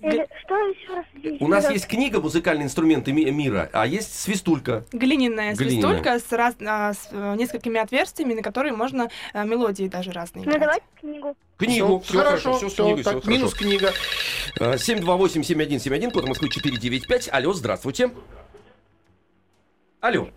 Или 0.00 0.28
что 0.44 0.56
еще 0.56 0.94
раз? 0.94 1.04
У 1.40 1.48
нас 1.48 1.68
есть 1.70 1.88
книга 1.88 2.20
«Музыкальные 2.20 2.66
инструменты 2.66 3.12
ми- 3.12 3.30
мира», 3.32 3.68
а 3.72 3.84
есть 3.86 4.14
свистулька. 4.20 4.84
Глиняная 4.92 5.54
Глиняная. 5.54 5.54
свистулька 5.54 6.18
с, 6.20 6.32
раз- 6.32 6.54
а, 6.60 6.92
с, 6.94 7.08
э, 7.10 7.34
несколькими 7.36 7.80
отверстиями, 7.80 8.34
на 8.34 8.42
которые 8.42 8.74
можно 8.74 9.08
э, 9.34 9.44
мелодии 9.44 9.88
даже 9.88 10.12
разные 10.12 10.44
Ну, 10.44 10.52
играть. 10.52 10.60
давайте 10.62 10.84
книгу. 11.00 11.36
Книгу. 11.56 11.98
Всё, 12.00 12.08
Всё 12.12 12.18
хорошо, 12.18 12.52
все 12.58 12.68
с 12.68 12.72
всё, 12.72 12.84
книгой, 12.84 13.02
так, 13.02 13.20
всё 13.22 13.30
минус 13.30 13.52
хорошо. 13.54 13.68
книга. 13.68 13.92
Э, 14.60 14.76
728-7171, 14.78 16.10
код 16.12 16.28
Москвы 16.28 16.48
495. 16.48 17.28
Алло, 17.32 17.52
здравствуйте. 17.52 18.10
Алло. 20.00 20.28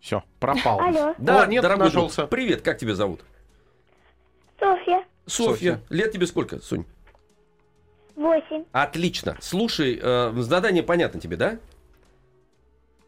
Все, 0.00 0.22
пропал. 0.38 0.80
Алло. 0.80 1.14
Да, 1.18 1.42
О, 1.42 1.46
нет, 1.46 1.62
дорогой 1.62 1.90
друг, 1.90 2.04
нашелся. 2.04 2.26
Привет, 2.28 2.62
как 2.62 2.78
тебя 2.78 2.94
зовут? 2.94 3.20
Софья. 4.60 5.04
Софья. 5.26 5.44
Софья. 5.52 5.80
Лет 5.90 6.12
тебе 6.12 6.26
сколько, 6.28 6.60
Сонь? 6.60 6.84
Восемь. 8.16 8.64
Отлично. 8.72 9.36
Слушай, 9.40 9.98
э, 10.02 10.32
задание 10.38 10.82
понятно 10.82 11.20
тебе, 11.20 11.36
да? 11.36 11.58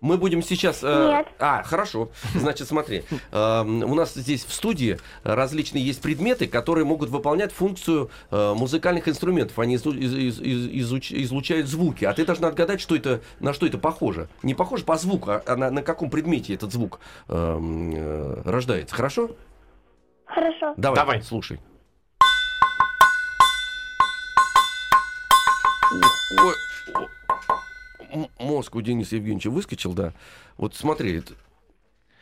Мы 0.00 0.18
будем 0.18 0.42
сейчас... 0.42 0.80
э, 0.82 1.08
Нет. 1.08 1.26
А, 1.38 1.62
хорошо. 1.62 2.10
Значит, 2.34 2.68
смотри. 2.68 3.04
э, 3.32 3.60
у 3.62 3.94
нас 3.94 4.12
здесь 4.12 4.44
в 4.44 4.52
студии 4.52 4.98
различные 5.22 5.82
есть 5.82 6.02
предметы, 6.02 6.46
которые 6.46 6.84
могут 6.84 7.08
выполнять 7.08 7.52
функцию 7.52 8.10
э, 8.30 8.52
музыкальных 8.54 9.08
инструментов. 9.08 9.58
Они 9.58 9.76
из- 9.76 9.86
из- 9.86 10.40
из- 10.40 10.68
изуч- 10.92 11.22
излучают 11.22 11.68
звуки. 11.68 12.04
А 12.04 12.12
ты 12.12 12.26
должна 12.26 12.48
отгадать, 12.48 12.82
что 12.82 12.94
это, 12.96 13.22
на 13.40 13.54
что 13.54 13.64
это 13.66 13.78
похоже. 13.78 14.28
Не 14.42 14.54
похоже 14.54 14.84
по 14.84 14.96
звуку, 14.98 15.30
а 15.30 15.42
а 15.46 15.56
на, 15.56 15.70
на 15.70 15.80
каком 15.82 16.10
предмете 16.10 16.52
этот 16.52 16.70
звук 16.72 17.00
э, 17.28 17.34
э, 17.34 18.42
рождается. 18.44 18.94
Хорошо? 18.94 19.30
Хорошо. 20.26 20.74
Давай, 20.76 20.96
Давай. 20.96 21.22
слушай. 21.22 21.60
Ой, 26.40 28.29
Мозг 28.38 28.75
у 28.77 28.81
Дениса 28.81 29.16
Евгеньевича 29.16 29.51
выскочил, 29.51 29.92
да. 29.92 30.12
Вот 30.57 30.75
смотри. 30.75 31.18
это- 31.18 31.35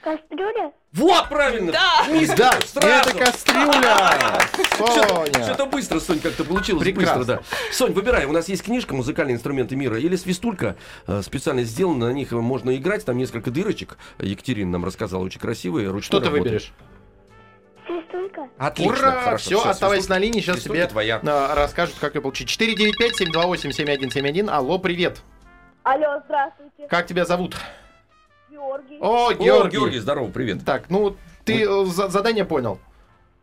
Кастрюля? 0.03 0.73
Вот, 0.95 1.29
правильно! 1.29 1.71
Да! 1.73 2.07
Мистер, 2.11 2.37
Да, 2.37 2.61
сразу! 2.67 3.11
это 3.11 3.19
кастрюля. 3.25 4.41
Соня. 4.79 5.45
Что-то 5.45 5.67
быстро, 5.67 6.01
Сонь, 6.01 6.19
как-то 6.19 6.45
получилось 6.45 6.83
Прекрасно. 6.83 7.19
быстро, 7.19 7.37
да. 7.37 7.43
Сонь, 7.73 7.93
выбирай. 7.93 8.25
У 8.27 8.33
нас 8.33 8.49
есть 8.49 8.65
книжка 8.65 8.95
«Музыкальные 8.95 9.37
инструменты 9.37 9.77
мира» 9.77 9.99
или 9.99 10.17
свистулька. 10.17 10.77
э, 11.07 11.23
Специально 11.23 11.63
сделана, 11.63 12.07
на 12.09 12.13
них 12.13 12.33
можно 12.33 12.77
играть. 12.77 13.05
Там 13.05 13.17
несколько 13.17 13.51
дырочек. 13.51 13.97
Екатерина 14.19 14.73
нам 14.73 14.85
рассказала, 14.85 15.23
очень 15.23 15.41
красивые. 15.41 15.89
ручной 15.91 16.03
Что 16.03 16.19
ты 16.21 16.25
работы. 16.27 16.43
выберешь? 16.43 16.73
Свистулька? 18.13 18.49
Отлично, 18.59 19.09
Ура! 19.09 19.21
хорошо. 19.23 19.45
Все, 19.45 19.59
всё, 19.61 19.71
оставайся 19.71 20.11
на 20.11 20.19
линии, 20.19 20.41
сейчас 20.41 20.61
тебе 20.63 20.87
твоя. 20.87 21.21
а, 21.27 21.55
расскажут, 21.55 21.97
как 22.01 22.15
ее 22.15 22.21
получить. 22.21 22.49
495-728-7171. 22.49 24.49
Алло, 24.51 24.79
привет. 24.79 25.23
Алло, 25.83 26.21
здравствуйте. 26.27 26.87
Как 26.89 27.07
тебя 27.07 27.25
зовут? 27.25 27.57
Георгий. 28.51 28.99
О, 29.01 29.29
О, 29.29 29.33
Георгий. 29.33 29.77
Георгий, 29.77 29.99
здорово, 29.99 30.31
привет. 30.31 30.65
Так, 30.65 30.85
ну, 30.91 31.17
ты 31.45 31.65
э, 31.65 31.85
за- 31.87 32.09
задание 32.09 32.45
понял. 32.45 32.79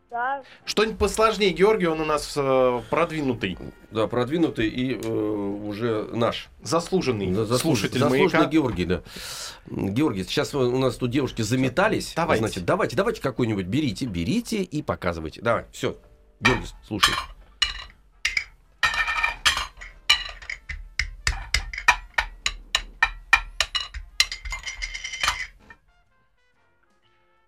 Да. 0.10 0.42
Что-нибудь 0.66 0.98
посложнее. 0.98 1.52
Георгий, 1.52 1.86
он 1.86 2.02
у 2.02 2.06
нас 2.06 2.34
э, 2.36 2.82
продвинутый, 2.90 3.60
Да, 3.92 4.08
продвинутый 4.08 4.68
и 4.68 4.96
э, 5.00 5.08
уже 5.08 6.06
наш. 6.14 6.50
заслуженный 6.64 7.32
За- 7.32 7.46
заслуж- 7.46 7.78
слушатель 7.80 8.00
заслуженный 8.00 8.32
«Маяка». 8.40 8.46
Георгий, 8.50 8.86
да. 8.86 9.02
Георгий, 9.68 10.24
сейчас 10.24 10.56
у 10.56 10.78
нас 10.80 10.96
тут 10.96 11.12
девушки 11.12 11.44
заметались. 11.44 12.14
Давайте. 12.16 12.44
Значит, 12.44 12.66
давайте, 12.66 12.96
давайте 12.96 13.22
какой-нибудь 13.22 13.68
берите, 13.68 14.06
берите 14.08 14.64
и 14.64 14.82
показывайте. 14.82 15.42
Давай, 15.42 15.66
все. 15.72 15.96
Георгий, 16.42 16.66
слушай. 16.88 17.14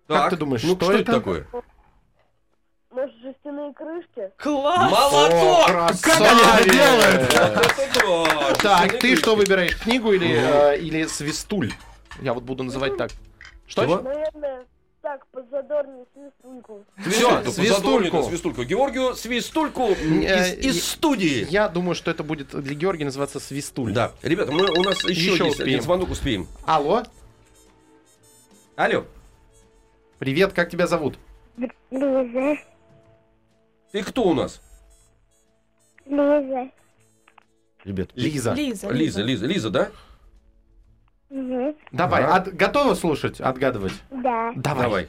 Как 0.08 0.18
Так, 0.22 0.30
ты 0.30 0.36
думаешь, 0.36 0.62
ну 0.62 0.74
что 0.76 0.84
что 0.86 0.92
это 0.92 1.02
это? 1.02 1.12
такое? 1.12 1.46
Может, 2.92 3.14
жестяные 3.22 3.72
крышки? 3.72 4.30
Класс! 4.36 4.90
Молоток! 4.90 5.66
Как 6.02 6.20
они 6.20 6.40
это 6.60 6.70
делают? 6.70 8.58
Так, 8.62 8.98
ты 8.98 9.16
что 9.16 9.34
выбираешь, 9.34 9.76
книгу 9.80 10.12
или, 10.12 10.28
э, 10.74 10.78
или 10.78 11.06
свистуль? 11.06 11.72
Я 12.20 12.34
вот 12.34 12.42
буду 12.44 12.62
называть 12.64 12.96
так. 12.98 13.10
Что? 13.66 14.00
Наверное, 14.02 14.66
так, 15.00 15.26
позадорнее 15.28 16.04
свистульку. 16.14 16.84
Всё, 16.98 17.42
Свистульку, 17.50 18.22
свистульку. 18.24 18.62
Георгию 18.64 19.14
свистульку 19.14 19.88
Э, 19.88 20.54
из, 20.58 20.76
из 20.76 20.84
студии. 20.84 21.46
Я 21.48 21.68
думаю, 21.68 21.94
что 21.94 22.10
это 22.10 22.22
будет 22.22 22.48
для 22.48 22.74
Георгия 22.74 23.06
называться 23.06 23.40
свистуль. 23.40 23.92
Да, 23.92 24.12
ребята, 24.22 24.52
мы, 24.52 24.64
у 24.70 24.82
нас 24.82 25.02
еще, 25.04 25.32
Еще 25.32 25.44
есть 25.44 25.56
успеем. 25.56 25.70
один 25.70 25.82
звонок, 25.82 26.10
успеем. 26.10 26.46
Алло, 26.66 27.02
Алло, 28.76 29.04
привет, 30.18 30.52
как 30.52 30.68
тебя 30.70 30.86
зовут? 30.86 31.16
Лиза. 31.90 32.58
Ты 33.92 34.02
кто 34.02 34.24
у 34.24 34.34
нас? 34.34 34.60
Лиза. 36.06 36.70
Ребят, 37.84 38.10
Лиза. 38.14 38.52
Лиза, 38.54 38.88
Лиза, 38.90 39.22
Лиза, 39.22 39.46
Лиза, 39.46 39.70
да? 39.70 39.90
Угу. 41.30 41.76
Давай, 41.92 42.24
Ага. 42.24 42.34
от- 42.36 42.54
готова 42.54 42.94
слушать, 42.94 43.40
отгадывать? 43.40 43.92
Да. 44.10 44.52
Давай. 44.56 44.82
Давай. 44.82 45.08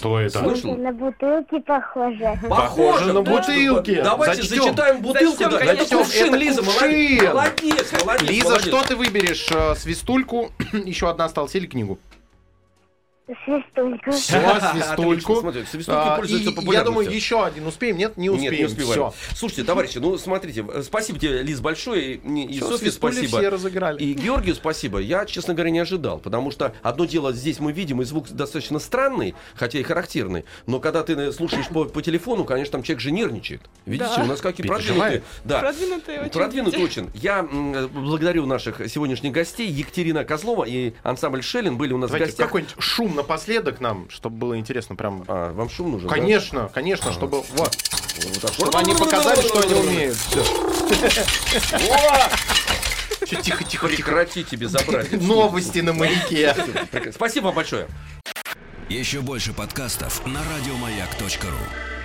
Что 0.00 0.18
это? 0.18 0.38
Слышал? 0.38 0.76
На 0.78 0.92
бутылки 0.92 1.58
похоже. 1.60 2.38
Похоже 2.48 3.12
на 3.12 3.20
бутылки. 3.20 4.00
Давайте 4.02 4.42
Зачтем. 4.42 4.62
зачитаем 4.64 5.02
бутылку. 5.02 5.26
Зачтем, 5.36 5.50
да. 5.50 5.58
конечно. 5.58 5.82
Это 5.84 5.96
кувшин, 5.98 6.26
Это 6.28 6.36
Лиза, 6.38 6.62
кувшин. 6.62 6.80
молодец. 6.80 7.22
Молодец, 7.34 7.92
молодец. 8.06 8.30
Лиза, 8.30 8.44
молодец. 8.48 8.66
что 8.66 8.82
ты 8.88 8.96
выберешь? 8.96 9.48
э, 9.50 9.74
Свистульку, 9.74 10.50
еще 10.72 11.10
одна 11.10 11.26
осталась 11.26 11.54
или 11.54 11.66
книгу? 11.66 11.98
Свистулька. 13.44 14.10
Все, 14.12 14.38
Отлично, 14.38 14.72
свистульку. 14.72 15.36
смотри, 15.40 15.64
свистульки 15.64 15.98
А, 15.98 16.16
пользуются 16.16 16.50
и, 16.50 16.72
Я 16.72 16.84
думаю, 16.84 17.10
еще 17.10 17.44
один 17.44 17.66
успеем. 17.66 17.96
Нет, 17.96 18.16
не 18.16 18.30
успеем. 18.30 18.52
Нет, 18.52 18.60
не 18.60 18.66
успеваем. 18.66 19.12
Все. 19.12 19.14
Слушайте, 19.36 19.64
товарищи, 19.64 19.98
ну 19.98 20.18
смотрите, 20.18 20.64
спасибо 20.82 21.18
тебе, 21.18 21.42
Лиз, 21.42 21.60
большое, 21.60 22.14
и, 22.14 22.44
и 22.46 22.60
Софье 22.60 22.90
спасибо. 22.90 23.38
все 23.38 23.48
разыграли. 23.48 24.02
И 24.02 24.14
Георгию 24.14 24.54
спасибо. 24.54 24.98
Я, 24.98 25.26
честно 25.26 25.54
говоря, 25.54 25.70
не 25.70 25.78
ожидал, 25.78 26.18
потому 26.18 26.50
что 26.50 26.74
одно 26.82 27.04
дело 27.04 27.32
здесь 27.32 27.60
мы 27.60 27.72
видим, 27.72 28.00
и 28.02 28.04
звук 28.04 28.28
достаточно 28.30 28.78
странный, 28.78 29.34
хотя 29.54 29.78
и 29.78 29.82
характерный, 29.82 30.44
но 30.66 30.80
когда 30.80 31.02
ты 31.02 31.12
э, 31.14 31.32
слушаешь 31.32 31.68
по, 31.68 31.84
по 31.84 32.02
телефону, 32.02 32.44
конечно, 32.44 32.72
там 32.72 32.82
человек 32.82 33.00
же 33.00 33.10
нервничает. 33.12 33.60
Видите, 33.86 34.10
Да. 34.16 34.22
у 34.22 34.26
нас 34.26 34.40
какие 34.40 34.66
продвинутые. 34.66 35.22
Да. 35.44 35.60
Продвинутые 35.60 36.20
очень. 36.20 36.30
Продвинутый 36.30 36.82
очень. 36.84 37.10
Я 37.14 37.40
м, 37.40 37.88
благодарю 37.88 38.46
наших 38.46 38.88
сегодняшних 38.90 39.32
гостей. 39.32 39.68
Екатерина 39.68 40.24
Козлова 40.24 40.64
и 40.64 40.92
ансамбль 41.02 41.42
Шеллин 41.42 41.76
были 41.76 41.92
у 41.92 41.98
нас 41.98 42.10
в 42.10 42.12
Давайте 42.12 42.32
гостях. 42.32 42.46
какой-нибудь 42.46 42.74
шум 42.78 43.14
напоследок 43.20 43.80
нам, 43.80 44.08
чтобы 44.10 44.36
было 44.36 44.58
интересно 44.58 44.96
прям. 44.96 45.24
А, 45.28 45.52
вам 45.52 45.68
шум 45.68 45.92
нужен? 45.92 46.08
да? 46.08 46.14
Конечно, 46.14 46.70
конечно, 46.72 47.12
чтобы 47.12 47.42
вот, 47.42 47.52
Вот 47.54 48.40
так. 48.40 48.52
чтобы 48.52 48.78
они 48.78 48.94
показали, 48.94 49.40
что 49.40 49.60
они 49.60 49.74
умеют. 49.74 50.16
Тихо, 53.26 53.42
тихо, 53.42 53.64
тихо. 53.64 53.86
Прекратите 53.86 54.56
безобразие. 54.56 55.20
Новости 55.20 55.80
на 55.80 55.92
маяке. 55.92 56.54
Спасибо 57.12 57.52
большое. 57.52 57.86
Еще 58.88 59.20
больше 59.20 59.52
подкастов 59.52 60.26
на 60.26 60.40
радиомаяк.ру. 60.52 61.99